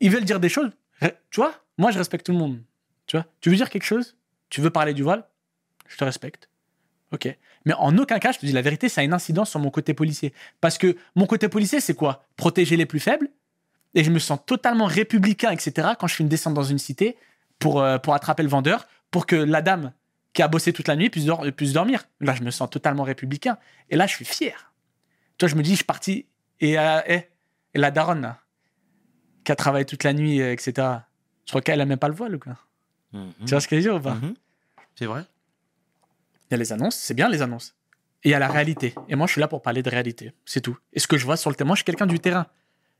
[0.00, 0.70] Ils veulent dire des choses.
[1.30, 2.60] Tu vois Moi, je respecte tout le monde.
[3.06, 4.16] Tu vois Tu veux dire quelque chose
[4.50, 5.24] Tu veux parler du voile
[5.88, 6.48] Je te respecte.
[7.12, 7.34] Ok.
[7.64, 9.70] Mais en aucun cas, je te dis la vérité, ça a une incidence sur mon
[9.70, 10.32] côté policier.
[10.60, 12.24] Parce que mon côté policier, c'est quoi?
[12.36, 13.28] Protéger les plus faibles.
[13.94, 15.88] Et je me sens totalement républicain, etc.
[15.98, 17.16] quand je fais une descente dans une cité
[17.58, 19.92] pour, euh, pour attraper le vendeur, pour que la dame
[20.34, 22.04] qui a bossé toute la nuit puisse, dor- puisse dormir.
[22.20, 23.56] Là, je me sens totalement républicain.
[23.90, 24.72] Et là, je suis fier.
[25.38, 26.26] Toi, je me dis, je suis parti.
[26.60, 27.22] Et, euh, eh,
[27.74, 28.38] et la daronne, là,
[29.48, 30.86] qui a travaillé toute la nuit, euh, etc.
[31.46, 32.58] Je crois qu'elle n'a même pas le voile, ou quoi.
[33.46, 34.34] Tu vois ce que je veux dire ou pas Mhm.
[34.94, 35.24] C'est vrai
[36.50, 37.74] Il y a les annonces, c'est bien les annonces.
[38.24, 38.94] Et il y a la réalité.
[39.08, 40.34] Et moi, je suis là pour parler de réalité.
[40.44, 40.76] C'est tout.
[40.92, 42.46] Et ce que je vois sur le terrain, moi, je suis quelqu'un du terrain.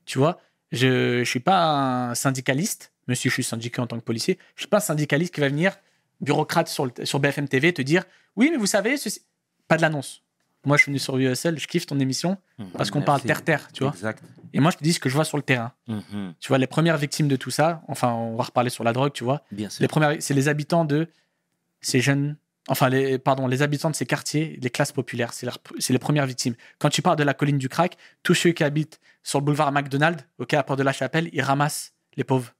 [0.06, 0.40] Tu vois,
[0.72, 1.60] je ne suis pas
[2.10, 4.38] un syndicaliste, même si je suis syndiqué en tant que policier.
[4.54, 5.76] Je suis pas un syndicaliste qui va venir,
[6.22, 8.04] bureaucrate sur, le- sur BFM TV, te dire
[8.36, 9.20] Oui, mais vous savez, ceci...
[9.66, 10.22] pas de l'annonce.
[10.64, 12.36] Moi, je suis venu sur USL, je kiffe ton émission
[12.76, 13.92] parce qu'on parle terre-terre, tu vois.
[13.92, 14.22] Exact.
[14.52, 15.72] Et moi, je te dis ce que je vois sur le terrain.
[15.86, 16.34] Mhm.
[16.40, 19.12] Tu vois, les premières victimes de tout ça, enfin, on va reparler sur la drogue,
[19.12, 19.42] tu vois.
[19.52, 19.82] Bien sûr.
[19.82, 21.08] Les premières, c'est les habitants de
[21.80, 22.36] ces jeunes,
[22.68, 25.98] enfin, les, pardon, les habitants de ces quartiers, les classes populaires, c'est leur- c'est les
[25.98, 26.54] premières victimes.
[26.78, 29.70] Quand tu parles de la colline du crack, tous ceux qui habitent sur le boulevard
[29.70, 32.52] McDonald, ok, à Port de la Chapelle, ils ramassent les pauvres.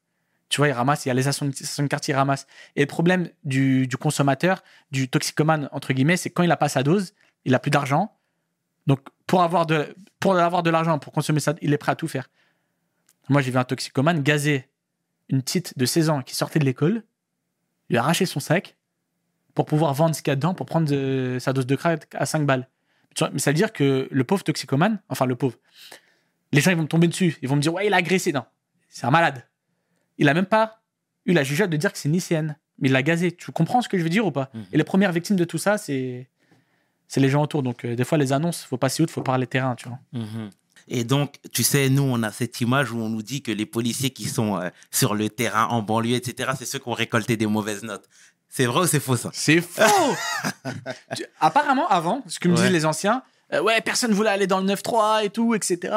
[0.50, 2.46] Tu vois, ils ramassent, il y a les associations de quartier, ils ramassent.
[2.76, 6.68] Et le problème du, du consommateur, du toxicomane, entre guillemets, c'est quand il a pas
[6.70, 7.12] sa dose,
[7.44, 8.18] il a plus d'argent.
[8.86, 11.96] Donc, pour avoir de, pour avoir de l'argent, pour consommer ça, il est prêt à
[11.96, 12.28] tout faire.
[13.28, 14.68] Moi, j'ai vu un toxicomane gazer
[15.28, 17.04] une petite de 16 ans qui sortait de l'école,
[17.90, 18.76] lui arracher son sac
[19.54, 22.06] pour pouvoir vendre ce qu'il y a dedans, pour prendre euh, sa dose de crack
[22.14, 22.68] à 5 balles.
[23.32, 25.56] Mais ça veut dire que le pauvre toxicomane, enfin le pauvre,
[26.52, 28.32] les gens ils vont me tomber dessus, ils vont me dire ouais il a agressé,
[28.32, 28.44] non,
[28.88, 29.46] c'est un malade.
[30.18, 30.82] Il a même pas
[31.26, 33.32] eu la jugeote de dire que c'est une lycéenne, mais il l'a gazé.
[33.32, 34.50] Tu comprends ce que je veux dire ou pas?
[34.54, 34.66] Mhm.
[34.72, 36.28] Et les premières victimes de tout ça, c'est
[37.08, 37.62] c'est les gens autour.
[37.62, 39.98] Donc euh, des fois les annonces, faut pas si haut, faut parler terrain, tu vois.
[40.12, 40.50] Mhm.
[40.90, 43.66] Et donc, tu sais, nous, on a cette image où on nous dit que les
[43.66, 47.36] policiers qui sont euh, sur le terrain, en banlieue, etc., c'est ceux qui ont récolté
[47.36, 48.08] des mauvaises notes.
[48.48, 49.28] C'est vrai ou c'est faux, ça?
[49.34, 49.82] C'est faux
[51.16, 52.60] Tu- Apparemment, avant, ce que me Ouais.
[52.60, 55.94] disaient les anciens, euh, ouais, personne voulait aller dans le 9-3 et tout, etc.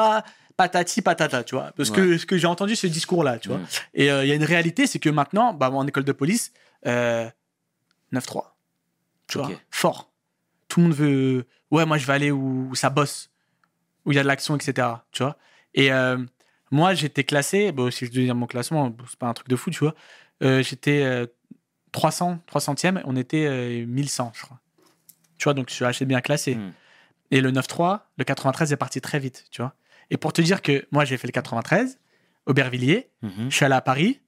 [0.58, 1.72] Patati, patata, tu vois.
[1.74, 3.58] Parce que ce que j'ai entendu, ce discours-là, tu vois.
[3.58, 3.66] Mm.
[3.94, 6.52] Et euh, il y a une réalité, c'est que maintenant, bah, en école de police,
[6.86, 7.26] euh,
[8.12, 8.54] 9-3.
[9.26, 10.10] Tu vois, fort.
[10.72, 13.30] Tout le monde veut, ouais, moi je vais aller où, où ça bosse,
[14.06, 14.88] où il y a de l'action, etc.
[15.10, 15.36] Tu vois.
[15.74, 16.16] Et euh,
[16.70, 19.48] Moi, j'étais classé, bon, si je dois dire mon classement, bon, c'est pas un truc
[19.48, 19.94] de fou, tu vois.
[20.42, 21.26] Euh, j'étais euh,
[21.92, 24.58] 300, 300e, on était euh, 1100, je crois.
[25.36, 26.54] Tu vois, donc je suis assez bien classé.
[26.54, 26.72] Mm.
[27.32, 29.74] Et le 9-3, le 93 est parti très vite, tu vois.
[30.08, 31.98] Et pour te dire que moi, j'ai fait le 93,
[32.46, 33.50] Aubervilliers, Mhm.
[33.50, 34.22] je suis allé à Paris,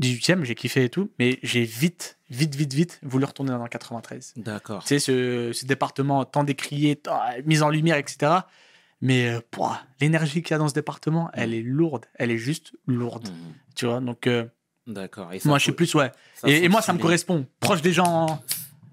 [0.00, 3.68] 18e, j'ai kiffé et tout, mais j'ai vite, vite, vite, vite voulu retourner dans le
[3.68, 4.34] 93.
[4.36, 4.82] D'accord.
[4.82, 8.32] Tu sais, ce, ce département tant décrié, tant mis en lumière, etc.
[9.00, 9.40] Mais euh,
[10.00, 12.06] l'énergie qu'il y a dans ce département, elle est lourde.
[12.14, 13.28] Elle est juste lourde.
[13.28, 13.54] Mhm.
[13.74, 14.46] Tu vois, donc euh,
[14.88, 15.30] D'accord.
[15.44, 16.10] Moi, je suis plus, ouais.
[16.46, 17.46] Et, moi, ça me correspond.
[17.60, 18.42] Proche des gens,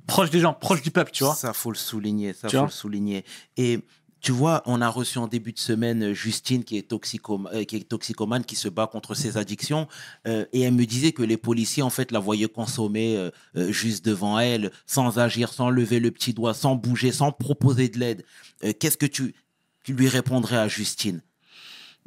[0.07, 1.33] proche des gens, proche du peuple, tu vois.
[1.35, 2.33] Ça, faut le souligner.
[2.33, 3.23] Ça, Tu faut le souligner.
[3.55, 3.79] Et
[4.25, 7.63] tu vois, on a reçu en début de semaine euh, Justine, qui est, toxicom- euh,
[7.63, 9.87] qui est toxicomane, qui se bat contre ses addictions.
[10.25, 13.71] euh, et elle me disait que les policiers, en fait, la voyaient consommer euh, euh,
[13.71, 17.99] juste devant elle, sans agir, sans lever le petit doigt, sans bouger, sans proposer de
[17.99, 18.25] l'aide.
[18.63, 19.35] Euh, Qu'est-ce que tu,
[19.83, 21.21] tu lui répondrais à Justine?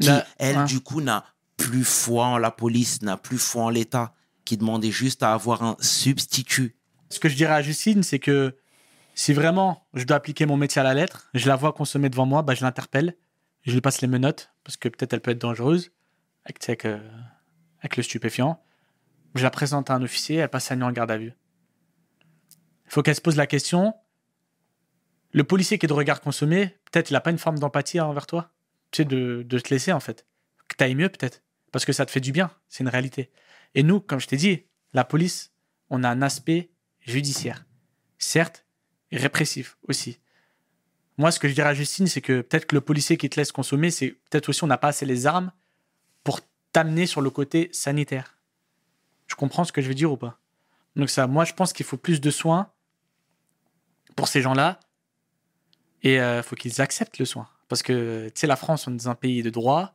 [0.01, 0.65] Qui, Là, elle, ouais.
[0.65, 1.25] du coup, n'a
[1.57, 4.13] plus foi en la police, n'a plus foi en l'État,
[4.45, 6.75] qui demandait juste à avoir un substitut?
[7.11, 8.57] Ce que je dirais à Justine, c'est que
[9.19, 12.25] si vraiment je dois appliquer mon métier à la lettre, je la vois consommer devant
[12.25, 13.17] moi, bah, je l'interpelle,
[13.63, 15.91] je lui passe les menottes, parce que peut-être elle peut être dangereuse,
[16.45, 17.01] avec, euh,
[17.81, 18.63] avec le stupéfiant.
[19.35, 21.33] Je la présente à un officier, elle passe sa nuit en garde à vue.
[22.87, 23.93] Il faut qu'elle se pose la question.
[25.33, 28.29] Le policier qui est de regard consommé, peut-être il n'a pas une forme d'empathie envers
[28.29, 28.53] toi?
[28.93, 30.29] Tu de, de te laisser en fait.
[30.69, 31.43] Que tu ailles mieux peut-être.
[31.73, 32.53] Parce que ça te fait du bien.
[32.69, 33.33] C'est une réalité.
[33.75, 35.53] Et nous, comme je t'ai dit, la police,
[35.91, 37.67] on a un aspect judiciaire.
[38.19, 38.65] Certes,
[39.11, 40.19] et répressif aussi.
[41.17, 43.39] Moi, ce que je dirais à Justine, c'est que peut-être que le policier qui te
[43.39, 45.53] laisse consommer, c'est peut-être aussi on n'a pas assez les armes
[46.23, 46.41] pour
[46.73, 48.39] t'amener sur le côté sanitaire.
[49.27, 50.39] Tu comprends ce que je veux dire ou pas
[50.97, 52.71] Donc ça, moi, je pense qu'il faut plus de soins
[54.15, 54.79] pour ces gens-là
[56.03, 57.49] et il faut qu'ils acceptent le soin.
[57.69, 59.95] Parce que, tu sais, la France, on est dans un pays de droit,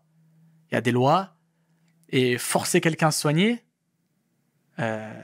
[0.69, 1.35] il y a des lois,
[2.09, 3.63] et forcer quelqu'un à se soigner,
[4.79, 5.23] euh,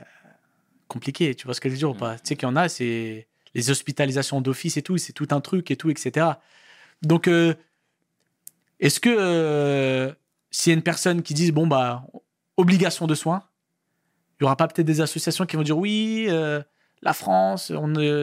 [0.88, 2.18] compliqué, tu vois ce que je veux dire ou pas?
[2.18, 5.40] Tu sais qu'il y en a, c'est les hospitalisations d'office et tout, c'est tout un
[5.40, 6.26] truc et tout, etc.
[7.02, 7.54] Donc, euh,
[8.78, 10.12] est-ce que euh,
[10.50, 12.04] s'il y a une personne qui dit, bon, bah,
[12.56, 13.44] obligation de soins,
[14.38, 16.62] il n'y aura pas peut-être des associations qui vont dire, oui, euh,
[17.02, 17.72] la France,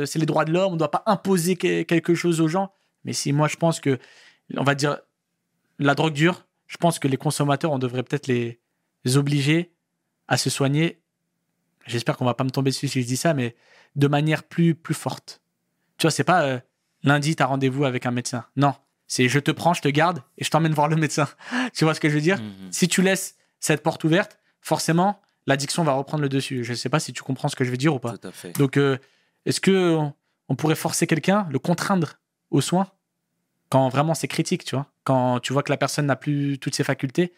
[0.06, 2.72] c'est les droits de l'homme, on ne doit pas imposer que- quelque chose aux gens.
[3.04, 4.00] Mais si moi, je pense que,
[4.56, 5.00] on va dire,
[5.80, 8.60] la drogue dure, je pense que les consommateurs, on devrait peut-être les
[9.16, 9.74] obliger
[10.28, 11.02] à se soigner.
[11.88, 13.56] J'espère qu'on va pas me tomber dessus si je dis ça, mais
[13.96, 15.42] de manière plus, plus forte.
[15.98, 16.60] Tu vois, c'est pas euh,
[17.04, 18.46] lundi, tu as rendez-vous avec un médecin.
[18.56, 18.76] Non,
[19.08, 21.28] c'est je te prends, je te garde et je t'emmène voir le médecin.
[21.74, 22.40] tu vois ce que je veux dire?
[22.40, 22.72] Mhm.
[22.72, 26.64] Si tu laisses cette porte ouverte, forcément, l'addiction va reprendre le dessus.
[26.64, 28.18] Je sais pas si tu comprends ce que je veux dire ou pas.
[28.18, 28.56] Tout à fait.
[28.58, 28.98] Donc, euh,
[29.46, 30.14] est-ce que on,
[30.50, 32.20] on pourrait forcer quelqu'un, le contraindre
[32.52, 32.88] aux soins?
[33.70, 34.88] Quand vraiment c'est critique, tu vois?
[35.04, 37.34] Quand tu vois que la personne n'a plus toutes ses facultés,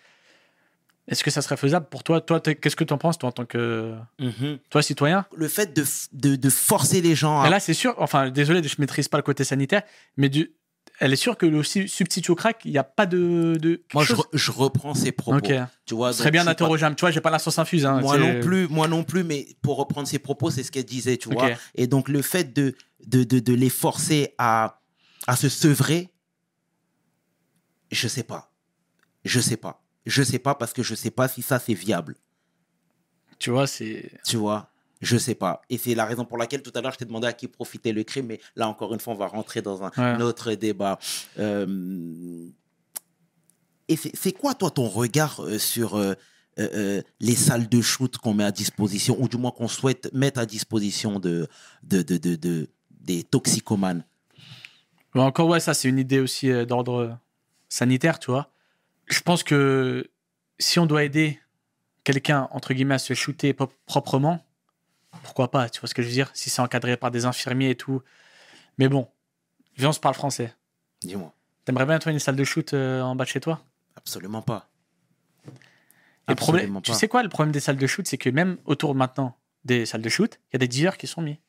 [1.10, 2.22] est-ce que ça serait faisable pour toi?
[2.22, 4.60] Toi, qu'est-ce que tu en penses, toi, en tant que Mhm.
[4.70, 5.26] toi citoyen?
[5.36, 7.48] Le fait de, de, de forcer les gens à.
[7.48, 9.82] Et là, c'est sûr, enfin, désolé, je maîtrise pas le côté sanitaire,
[10.18, 10.52] mais du,
[11.00, 13.58] elle est sûre que le su- substitut au crack, il n'y a pas de.
[13.60, 15.38] de Moi, je, chose- re- je reprends ses propos.
[15.38, 15.54] Ok.
[15.86, 16.86] Tu vois, Ce serait bien d'interroger.
[16.96, 17.86] Tu vois, j'ai pas la sauce infuse.
[17.86, 20.84] hein, Moi non plus, moi non plus, mais pour reprendre ses propos, c'est ce qu'elle
[20.86, 21.52] disait, tu vois.
[21.76, 22.76] Et donc, le fait de,
[23.08, 24.80] de, de, de les forcer à,
[25.26, 26.10] à se sevrer,
[27.92, 28.52] je sais pas.
[29.26, 29.82] Je sais pas.
[30.10, 32.16] Je sais pas parce que je sais pas si ça c'est viable.
[33.38, 34.12] Tu vois, c'est.
[34.26, 34.70] Tu vois
[35.02, 35.62] Je sais pas.
[35.70, 37.94] Et c'est la raison pour laquelle tout à l'heure je t'ai demandé à qui profitait
[37.94, 40.22] le crime, mais là encore une fois, on va rentrer dans un Ouais.
[40.22, 41.00] autre débat.
[41.38, 42.48] Euh,
[43.88, 46.14] Et c'est quoi, toi, ton regard euh, sur euh,
[47.20, 50.46] les salles de shoot qu'on met à disposition, ou du moins qu'on souhaite mettre à
[50.46, 51.48] disposition de,
[51.84, 54.04] de, de, de- de- des toxicomanes?
[55.16, 57.18] Bon, encore, ouais, ça, c'est une idée aussi d'ordre
[57.70, 58.52] sanitaire, tu vois.
[59.10, 60.10] Je pense que
[60.60, 61.40] si on doit aider
[62.04, 64.46] quelqu'un, entre guillemets, à se shooter pro- proprement,
[65.24, 67.72] pourquoi pas, tu vois ce que je veux dire Si c'est encadré par des infirmiers
[67.72, 68.02] et tout.
[68.78, 69.08] Mais bon,
[69.78, 70.54] viens, on se parle français.
[71.02, 71.34] Dis-moi.
[71.66, 73.62] T'aimerais bien, toi, une salle de shoot euh, en bas de chez toi?
[73.96, 74.70] Absolument pas.
[76.28, 78.94] Le problème, tu sais quoi, le problème des salles de shoot, c'est que même autour
[78.94, 81.40] maintenant des salles de shoot, il y a des dealers qui sont mis.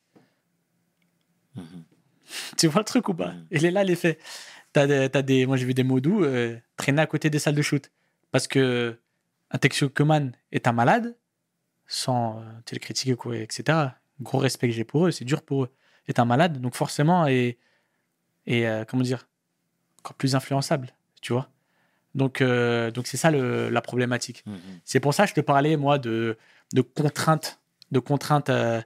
[1.55, 1.85] Mhm.
[2.57, 3.33] Tu vois le truc ou pas?
[3.33, 3.47] Mhm.
[3.51, 4.19] Il est là l'effet.
[4.73, 7.39] T'as des, t'as des, moi j'ai vu des mots doux euh, traîner à côté des
[7.39, 7.91] salles de shoot.
[8.31, 8.99] Parce que
[9.51, 11.17] un toxicomane est un malade,
[11.87, 13.79] sans euh, critiquer, quoi, etc.
[14.21, 15.71] Gros respect que j'ai pour eux, c'est dur pour eux.
[16.07, 17.59] Est un malade, donc forcément, et,
[18.47, 19.29] et euh, comment dire,
[20.01, 21.49] encore plus influençable, tu vois.
[22.15, 24.45] Donc euh, donc c'est ça le- la problématique.
[24.47, 24.59] Mhm.
[24.85, 26.37] C'est pour ça que je te parlais, moi, de,
[26.73, 27.61] de contraintes.
[27.93, 28.51] De contraintes.
[28.51, 28.81] euh,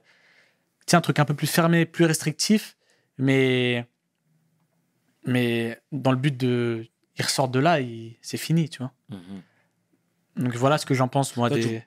[0.87, 2.75] tiens, un truc un peu plus fermé, plus restrictif,
[3.17, 3.85] mais,
[5.25, 6.85] mais dans le but de
[7.17, 8.91] ils ressortent de là, ils- c'est fini, tu vois.
[9.09, 9.41] Mhm.
[10.37, 11.49] Donc voilà ce que j'en pense, moi.
[11.49, 11.81] Des...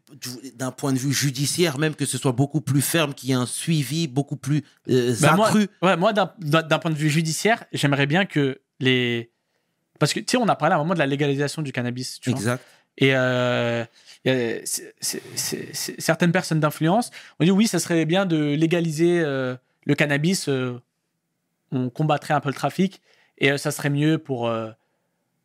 [0.55, 3.37] D'un point de vue judiciaire, même que ce soit beaucoup plus ferme, qu'il y ait
[3.37, 5.69] un suivi beaucoup plus euh, Bah, moi, accru.
[5.83, 9.31] ouais, moi d'un point de vue judiciaire, j'aimerais bien que les.
[9.99, 12.21] Parce que, tu sais, on a parlé à un moment de la légalisation du cannabis,
[12.21, 12.39] tu vois.
[12.39, 12.65] Exact.
[12.97, 13.85] Et euh,
[14.25, 14.61] y a-
[15.99, 20.49] certaines personnes d'influence ont dit oui, ça serait bien de légaliser euh, le cannabis.
[20.49, 20.79] euh,
[21.71, 23.03] on combattrait un peu le trafic
[23.39, 24.71] et euh, ça serait mieux pour, euh,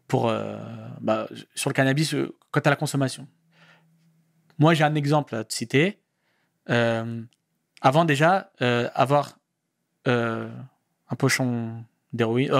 [0.08, 0.58] pour euh,
[1.00, 2.16] bah, sur le cannabis
[2.52, 3.28] quant à la consommation.
[4.60, 6.00] Moi, j'ai un exemple à te citer.
[6.66, 9.38] Avant déjà, avoir
[10.06, 12.52] un pochon d'héroïne,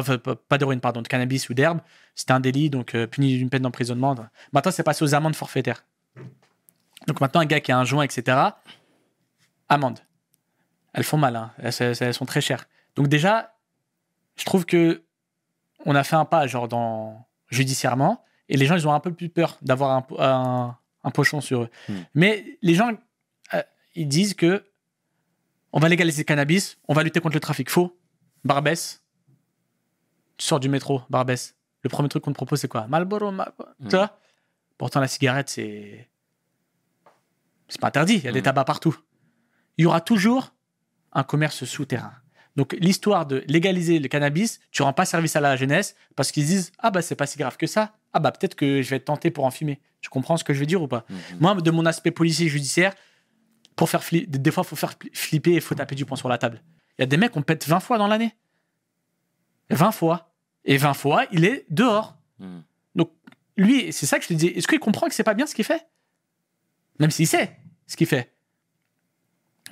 [0.50, 1.80] pas d'héroïne, pardon, de cannabis ou d'herbe,
[2.16, 4.16] c'était un délit, donc puni d'une peine d'emprisonnement.
[4.52, 5.86] Maintenant, c'est passé aux amendes forfaitaires.
[7.08, 8.38] Donc maintenant, un gars qui a un joint, etc.,
[9.70, 10.00] amende.
[10.94, 11.52] Elles font mal, hein.
[11.60, 12.66] elles sont très chères.
[12.96, 13.56] Donc déjà,
[14.36, 15.04] je trouve que
[15.86, 19.14] on a fait un pas genre dans judiciairement, et les gens, ils ont un peu
[19.14, 21.70] plus peur d'avoir un, po- un, un pochon sur eux.
[21.90, 22.00] Hmm.
[22.14, 22.92] Mais les gens,
[23.54, 23.62] euh,
[23.96, 24.64] ils disent que
[25.72, 27.98] on va légaliser le cannabis, on va lutter contre le trafic faux.
[28.44, 29.02] Barbès,
[30.38, 31.56] tu sors du métro, Barbès.
[31.84, 32.88] Le premier truc qu'on te propose, c'est quoi?
[32.88, 33.70] Marlboro, Marlboro.
[33.80, 33.88] Mm.
[33.90, 34.18] Tu vois?
[34.78, 36.10] Pourtant, la cigarette, c'est.
[37.68, 38.44] C'est pas interdit, il y a des Mm.
[38.44, 38.96] tabacs partout.
[39.78, 40.54] Il y aura toujours
[41.12, 42.14] un commerce souterrain.
[42.56, 46.46] Donc, l'histoire de légaliser le cannabis, tu rends pas service à la jeunesse parce qu'ils
[46.46, 47.96] disent Ah, bah, c'est pas si grave que ça.
[48.14, 49.80] Ah, bah, peut-être que je vais être tenté pour en fumer.
[50.02, 51.18] Tu comprends ce que je veux dire ou pas Mhm.
[51.40, 52.94] Moi, de mon aspect policier judiciaire,
[53.76, 56.16] pour faire fli- des fois, il faut faire flipper et il faut taper du poing
[56.18, 56.62] sur la table.
[57.00, 58.36] Il y a des mecs, on pète 20 fois dans l'année.
[59.72, 60.32] 20 fois.
[60.66, 62.16] Et 20 fois, il est dehors.
[62.40, 62.64] Mhm.
[63.56, 64.48] Lui, c'est ça que je te dis.
[64.48, 65.86] Est-ce qu'il comprend que c'est pas bien ce qu'il fait?
[67.00, 68.34] Même s'il sait ce qu'il fait.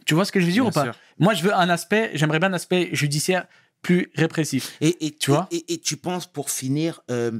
[0.06, 0.84] Tu vois ce que je veux dire Bien ou pas?
[0.84, 0.96] sûr.
[1.20, 3.46] Moi, je veux un aspect, j'aimerais bien un aspect judiciaire
[3.82, 4.78] plus répressif.
[4.82, 5.48] Et, et Tu vois?
[5.52, 7.32] et, tu penses, pour finir, euh,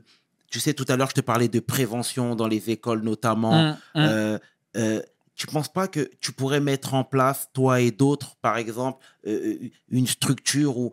[0.50, 3.76] tu sais, tout à l'heure, je te parlais de prévention dans les écoles notamment.
[3.96, 4.40] Euh,
[4.78, 5.02] euh,
[5.36, 10.08] tu penses pas que tu pourrais mettre en place, toi et d'autres, par exemple, une
[10.08, 10.92] structure où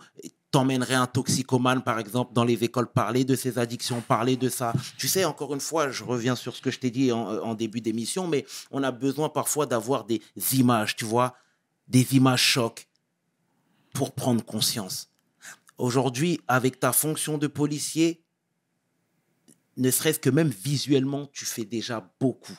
[0.51, 4.73] t'emmènerais un toxicomane, par exemple, dans les écoles, parler de ses addictions, parler de ça?
[4.97, 7.55] Tu sais, encore une fois, je reviens sur ce que je t'ai dit en, en
[7.55, 11.35] début d'émission, mais on a besoin parfois d'avoir des images, tu vois,
[11.89, 12.89] des images chocs
[13.93, 15.11] pour prendre conscience.
[15.79, 18.25] Aujourd'hui, avec ta fonction de policier,
[19.77, 22.59] ne serait-ce que même visuellement, tu fais déjà beaucoup.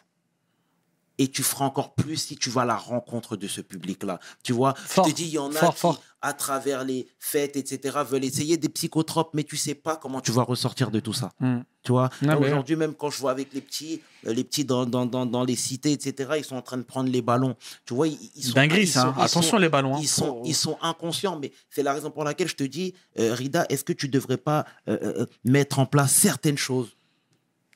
[1.18, 4.20] Et tu feras encore plus si tu vas à la rencontre de ce public-là.
[4.42, 6.02] Tu vois, Fort, je te dis, il y en a fort, qui, fort.
[6.22, 10.32] À travers les fêtes, etc., veulent essayer des psychotropes, mais tu sais pas comment tu
[10.32, 11.32] vas ressortir de tout ça.
[11.42, 11.64] Hum.
[11.82, 14.86] Tu vois, Ah, aujourd'hui, même quand je vois avec les petits, euh, les petits dans,
[14.86, 17.56] dans, dans, dans les cités, etc., ils sont en train de prendre les ballons.
[17.86, 18.54] Tu vois, ils, ils sont.
[18.54, 19.08] Dinguerie, ça.
[19.08, 19.14] hein.
[19.18, 19.96] Attention, sont- les ballons.
[19.96, 20.00] hein.
[20.02, 23.34] ils sont, ils sont inconscients, mais c'est la raison pour laquelle je te dis, euh,
[23.34, 26.90] Rida, est-ce que tu ne devrais pas euh, euh, mettre en place certaines choses?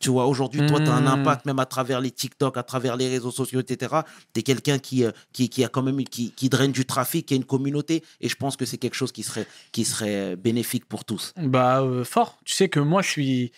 [0.04, 1.20] Tu vois, aujourd'hui, toi, tu as un Hmm.
[1.22, 3.96] impact même à travers les TikTok, à travers les réseaux sociaux, etc.
[4.34, 7.26] Tu es quelqu'un qui, euh, qui, qui a quand même qui, qui draine du trafic,
[7.28, 10.36] qui a une communauté, et je pense que c'est quelque chose qui serait, qui serait
[10.36, 11.34] bénéfique pour tous.
[11.38, 12.38] Bah, euh, fort.
[12.44, 13.52] Tu sais que moi, je suis.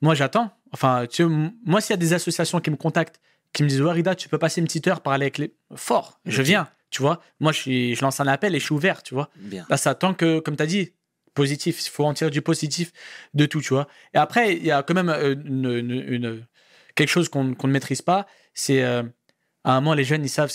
[0.00, 0.50] Moi, j'attends.
[0.72, 1.28] Enfin, tu sais,
[1.66, 3.20] moi, s'il y a des associations qui me contactent,
[3.52, 5.52] qui me disent Ouais, Rida, tu peux passer une petite heure parler avec les.
[5.74, 6.68] Fort, je viens.
[6.88, 7.94] Tu vois, moi, je, suis...
[7.94, 9.28] je lance un appel et je suis ouvert, tu vois.
[9.36, 9.66] Bien.
[9.68, 10.92] Là, ça tant que, comme tu as dit,
[11.34, 11.84] positif.
[11.84, 12.92] Il faut en tirer du positif
[13.34, 13.88] de tout, tu vois.
[14.14, 16.44] Et après, il y a quand même euh, une,
[16.94, 18.26] quelque chose qu'on ne maîtrise pas.
[18.54, 19.02] C'est euh,
[19.64, 20.52] à un moment, les jeunes, ils savent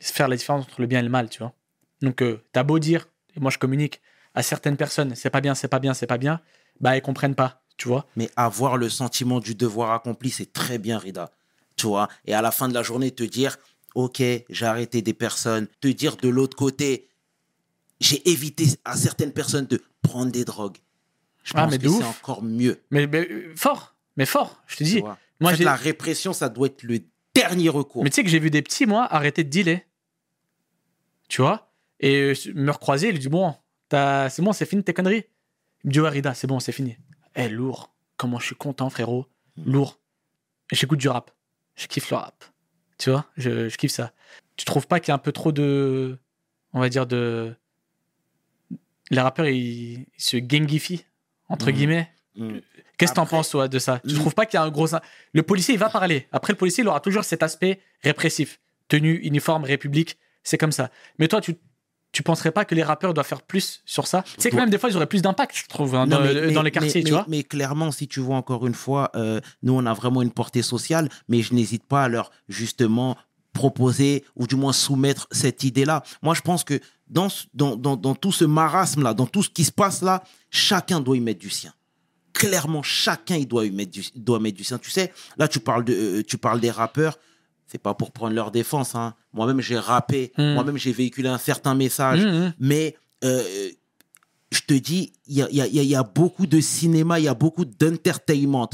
[0.00, 1.54] faire la différence entre le bien et le mal, tu vois.
[2.00, 4.00] Donc, euh, t'as beau dire, et moi, je communique
[4.34, 6.40] à certaines personnes, c'est pas bien, c'est pas bien, c'est pas bien,
[6.80, 8.06] bah, ils comprennent pas, tu vois.
[8.16, 11.30] Mais avoir le sentiment du devoir accompli, c'est très bien, Rida.
[11.76, 13.56] Tu vois Et à la fin de la journée, te dire,
[13.94, 15.68] OK, j'ai arrêté des personnes.
[15.80, 17.08] Te dire de l'autre côté,
[18.02, 20.78] j'ai évité à certaines personnes de prendre des drogues.
[21.44, 22.82] Je Ah, pense mais que c'est encore mieux.
[22.90, 25.00] Mais, mais, fort, mais fort, je te dis.
[25.00, 27.00] Moi, En fait, la répression, ça doit être le
[27.34, 28.04] dernier recours.
[28.04, 29.80] Mais tu sais que j'ai vu des petits, moi, arrêter de dealer.
[31.28, 31.72] Tu vois?
[32.00, 33.54] Et euh, me recroiser, il lui dit Bon,
[33.90, 35.24] c'est bon, c'est fini tes conneries.
[35.84, 36.96] Il me dit Ouais, Rida, c'est bon, c'est fini.
[37.34, 37.92] Eh, lourd.
[38.16, 39.26] Comment je suis content, frérot.
[39.64, 39.98] Lourd.
[40.70, 41.30] Et J'écoute du rap.
[41.74, 42.44] Je kiffe le rap.
[42.98, 43.26] Tu vois?
[43.36, 44.12] Je, je kiffe ça.
[44.56, 46.18] Tu trouves pas qu'il y a un peu trop de.
[46.72, 47.54] On va dire de.
[49.12, 51.04] Les rappeurs, ils, ils se gangifient,
[51.48, 51.72] entre Mhm.
[51.72, 52.10] guillemets.
[52.36, 52.56] Mm.
[52.98, 54.00] Qu'est-ce que t'en penses, toi, de ça?
[54.06, 54.18] Tu Mm.
[54.18, 54.86] trouves pas qu'il y a un gros.
[55.32, 56.26] Le policier, il va parler.
[56.32, 58.58] Après, le policier, il aura toujours cet aspect répressif.
[58.88, 60.90] Tenue, uniforme, république, c'est comme ça.
[61.18, 61.54] Mais toi, tu.
[62.14, 64.22] Tu penserais pas que les rappeurs doivent faire plus sur ça?
[64.36, 66.34] C'est que même des fois, ils auraient plus d'impact, je trouve, hein, Non, dans, mais-
[66.52, 67.24] dans mais- les quartiers, mais- tu vois.
[67.26, 70.30] mais- Mais clairement, si tu vois encore une fois, euh, nous, on a vraiment une
[70.30, 73.16] portée sociale, mais je n'hésite pas à leur justement
[73.52, 76.02] proposer ou du moins soumettre cette idée-là.
[76.22, 79.64] Moi, je pense que dans, dans, dans, dans tout ce marasme-là, dans tout ce qui
[79.64, 81.72] se passe là, chacun doit y mettre du sien.
[82.32, 84.78] clairement, chacun, il doit, y mettre du, doit mettre du sien.
[84.78, 87.18] Tu sais, là, tu parles, de, euh, tu parles des rappeurs.
[87.66, 88.94] C'est pas pour prendre leur défense.
[88.94, 89.14] hein.
[89.32, 90.32] Moi-même, j'ai rappé.
[90.38, 90.54] Mm.
[90.54, 92.20] Moi-même, j'ai véhiculé un certain message.
[92.24, 92.54] Mhm.
[92.58, 93.70] Mais euh,
[94.50, 96.60] je te dis, il y a, y a- y a- il y a beaucoup de
[96.60, 98.68] cinéma, il y a beaucoup d'entertainment.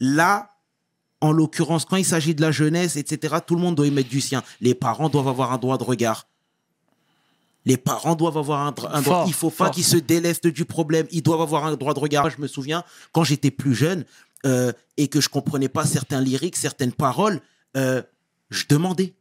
[0.00, 0.48] Là,
[1.22, 4.10] en l'occurrence, quand il s'agit de la jeunesse, etc., tout le monde doit y mettre
[4.10, 4.42] du sien.
[4.60, 6.26] Les parents doivent avoir un droit de regard.
[7.64, 9.22] Les parents doivent avoir un, dr- un droit.
[9.26, 11.06] Il ne faut pas qu'ils se délestent du problème.
[11.12, 12.24] Ils doivent avoir un droit de regard.
[12.24, 14.04] Moi, je me souviens, quand j'étais plus jeune
[14.44, 17.40] euh, et que je comprenais pas certains lyriques, certaines paroles,
[17.76, 18.02] euh,
[18.50, 19.14] je demandais.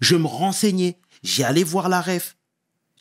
[0.00, 0.96] Je me renseignais.
[1.22, 2.34] J'y allais voir la ref.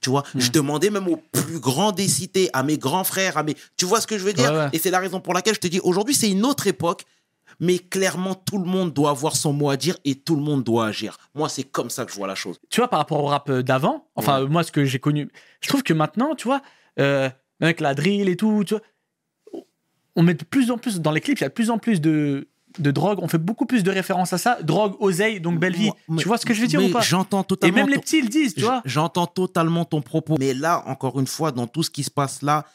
[0.02, 0.40] Tu vois, Hmm.
[0.42, 3.56] je demandais même aux plus grands des cités, à mes grands frères, à mes.
[3.78, 4.52] Tu vois ce que je veux dire?
[4.52, 4.70] Ouais, ouais.
[4.74, 7.04] Et c'est la raison pour laquelle je te dis aujourd'hui, c'est une autre époque,
[7.60, 10.64] mais clairement, tout le monde doit avoir son mot à dire et tout le monde
[10.64, 11.18] doit agir.
[11.36, 12.60] Moi, c'est comme ça que je vois la chose.
[12.70, 14.47] tu vois, par rapport au rap euh, d'avant, enfin, Ouais.
[14.49, 15.30] moi, ce que j'ai connu,
[15.62, 16.62] je trouve que maintenant, tu vois,
[16.99, 17.30] euh,
[17.60, 19.64] avec la drill et tout, tu vois,
[20.16, 21.78] on met de plus en plus dans les clips, il y a de plus en
[21.78, 22.47] plus de,
[22.80, 25.91] de drogue, on fait beaucoup plus de références à ça, drogue, oseille, donc belle vie.
[26.10, 27.01] Mais- tu vois ce que je veux dire ou pas?
[27.01, 27.76] J'entends Et totalement.
[27.78, 28.82] même les petits, ils le disent, tu vois.
[28.86, 30.36] J'entends totalement ton propos.
[30.39, 32.66] Mais là, encore une fois, dans tout ce qui se passe là,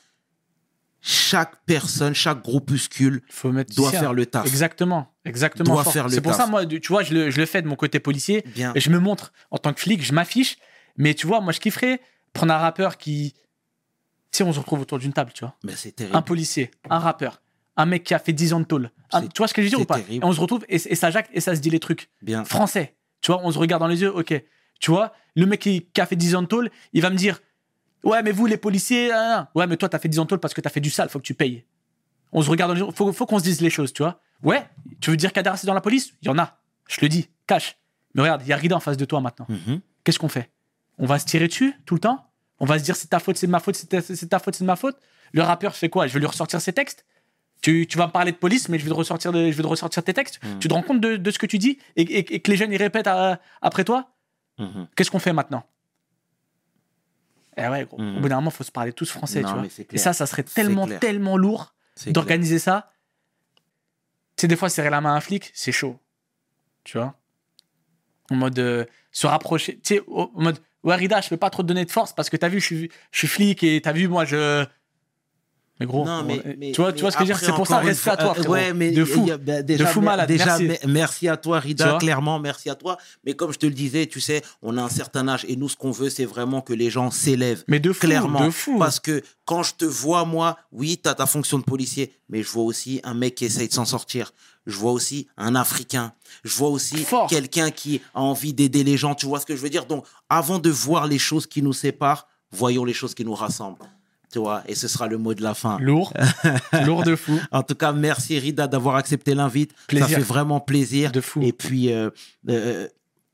[1.05, 4.47] chaque personne, chaque groupuscule faut doit faire le taf.
[4.47, 5.75] Exactement, exactement.
[5.75, 5.93] Doit fort.
[5.93, 6.41] faire le C'est pour taf.
[6.43, 8.45] ça, moi, tu vois, je le, je le fais de mon côté policier.
[8.55, 8.73] Bien.
[8.77, 10.57] Et je me montre en tant que flic, je m'affiche.
[10.97, 12.01] Mais tu vois, moi, je kifferais
[12.33, 13.35] prendre un rappeur qui.
[14.31, 15.57] Si on se retrouve autour d'une table, tu vois.
[15.65, 16.17] Mais c'est terrible.
[16.17, 17.43] Un policier, un rappeur,
[17.77, 18.91] un mec qui a fait 10 ans de tôle.
[19.11, 19.99] Un- tu vois ce que je veux dire c'est ou pas?
[20.01, 20.25] terrible.
[20.25, 22.11] Et on se retrouve et, et ça jacte et ça se dit les trucs.
[22.23, 22.45] Bien.
[22.45, 22.95] Français.
[23.21, 24.41] Tu vois, on se regarde dans les yeux, ok.
[24.81, 27.17] Tu vois, le mec qui, qui a fait 10 ans de tôle, il va me
[27.17, 27.41] dire
[28.05, 29.11] Ouais, mais vous, les policiers,
[29.55, 31.19] ouais, mais toi, t'as fait 10 ans tôle parce que t'as fait du sale, faut
[31.19, 31.65] que tu payes.
[32.33, 34.21] On se regarde dans les faut, faut qu'on se dise les choses, tu vois.
[34.43, 34.67] Ouais,
[35.01, 36.15] tu veux dire Kader, c'est dans la police?
[36.23, 36.59] Il y en a.
[36.89, 37.77] Je le dis, cache.
[38.15, 39.47] Mais regarde, il y a Rida en face de toi maintenant.
[39.49, 39.81] Mhm.
[40.05, 40.51] Qu'est-ce qu'on fait?
[40.99, 42.27] On va se tirer dessus tout le temps?
[42.59, 44.55] On va se dire c'est ta faute, c'est de ma faute, c'est ta, ta faute,
[44.57, 44.97] c'est de ma faute?
[45.33, 46.07] Le rappeur fait quoi?
[46.07, 47.05] Je vais lui ressortir ses textes?
[47.63, 49.63] Tu, tu vas me parler de police, mais je vais te ressortir, de- je vais
[49.63, 50.41] te ressortir tes textes?
[50.43, 50.59] Mm.
[50.59, 52.57] Tu te rends compte de, de ce que tu dis et, et- et que les
[52.57, 54.11] jeunes y répètent à- après toi?
[54.59, 54.89] Mhm.
[54.97, 55.65] Qu'est-ce qu'on fait maintenant?
[57.57, 57.99] Eh ouais, gros.
[58.01, 58.17] Mm.
[58.17, 59.87] Au bout d'un moment, il faut se parler tous français, Non, tu vois.
[59.93, 61.75] Et ça, ça serait tellement, tellement lourd
[62.07, 62.93] d'organiser ça.
[64.37, 65.99] Tu sais, des fois, serrer la main à un flic, c'est chaud.
[66.85, 67.15] Tu vois?
[68.31, 69.75] En mode euh, se rapprocher.
[69.83, 72.31] Tu sais, en mode, ouais, Rida, je peux pas trop te donner de force parce
[72.31, 74.65] que t'as vu, je suis, je suis flic et t'as vu, moi, je.
[75.83, 77.47] Mais gros, Non, mais, on- mais- tu vois, tu vois ce que je veux dire?
[77.47, 78.53] C'est pour ça, respect à toi, euh, frérot.
[78.53, 79.21] ouais, mais de fou.
[79.25, 80.87] il y a- bah, déjà, fou mer- malade, Déjà, merci.
[80.87, 81.99] me- merci à toi, Rida.
[81.99, 82.97] Clairement, merci à toi.
[83.25, 85.69] Mais comme je te le disais, tu sais, on a un certain âge et nous,
[85.69, 87.65] ce qu'on veut, c'est vraiment que les gens s'élèvent.
[87.69, 88.45] Mais de fou, clairement.
[88.47, 88.79] de fou.
[88.79, 92.43] Parce que quand je te vois, moi, oui, tu as ta fonction de policier, mais
[92.43, 94.33] je vois aussi un mec qui essaye de s'en sortir.
[94.67, 96.13] Je vois aussi un Africain.
[96.45, 99.17] Je vois aussi quelqu'un qui a envie d'aider les gens.
[99.17, 99.87] Tu vois ce que je veux dire?
[99.87, 103.79] Donc, avant de voir les choses qui nous séparent, voyons les choses qui nous rassemblent.
[104.33, 105.79] Tu vois Et ce sera le mot de la fin.
[105.79, 106.13] Lourd.
[106.87, 107.39] Lourd de fou.
[107.51, 109.73] En tout cas, merci Rida d'avoir accepté l'invite.
[109.93, 111.13] Ça fait vraiment plaisir.
[111.13, 111.43] De fou.
[111.43, 112.09] Et puis, euh,
[112.49, 112.89] euh,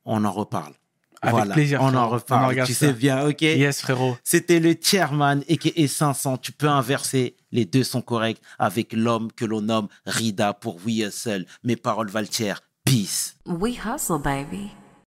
[0.04, 0.72] on en reparle.
[1.22, 2.64] Avec voilà, plaisir, on en reparle.
[2.64, 2.86] tu ça.
[2.86, 3.42] sais bien, ok?
[3.42, 4.16] Yes, frérot.
[4.22, 6.38] C'était le chairman et qui est 500.
[6.38, 7.36] Tu peux inverser.
[7.50, 11.46] Les deux sont corrects avec l'homme que l'on nomme Rida pour We Hustle.
[11.64, 12.60] Mes paroles valent cher.
[12.84, 13.36] Peace.
[13.46, 14.70] We hustle, baby.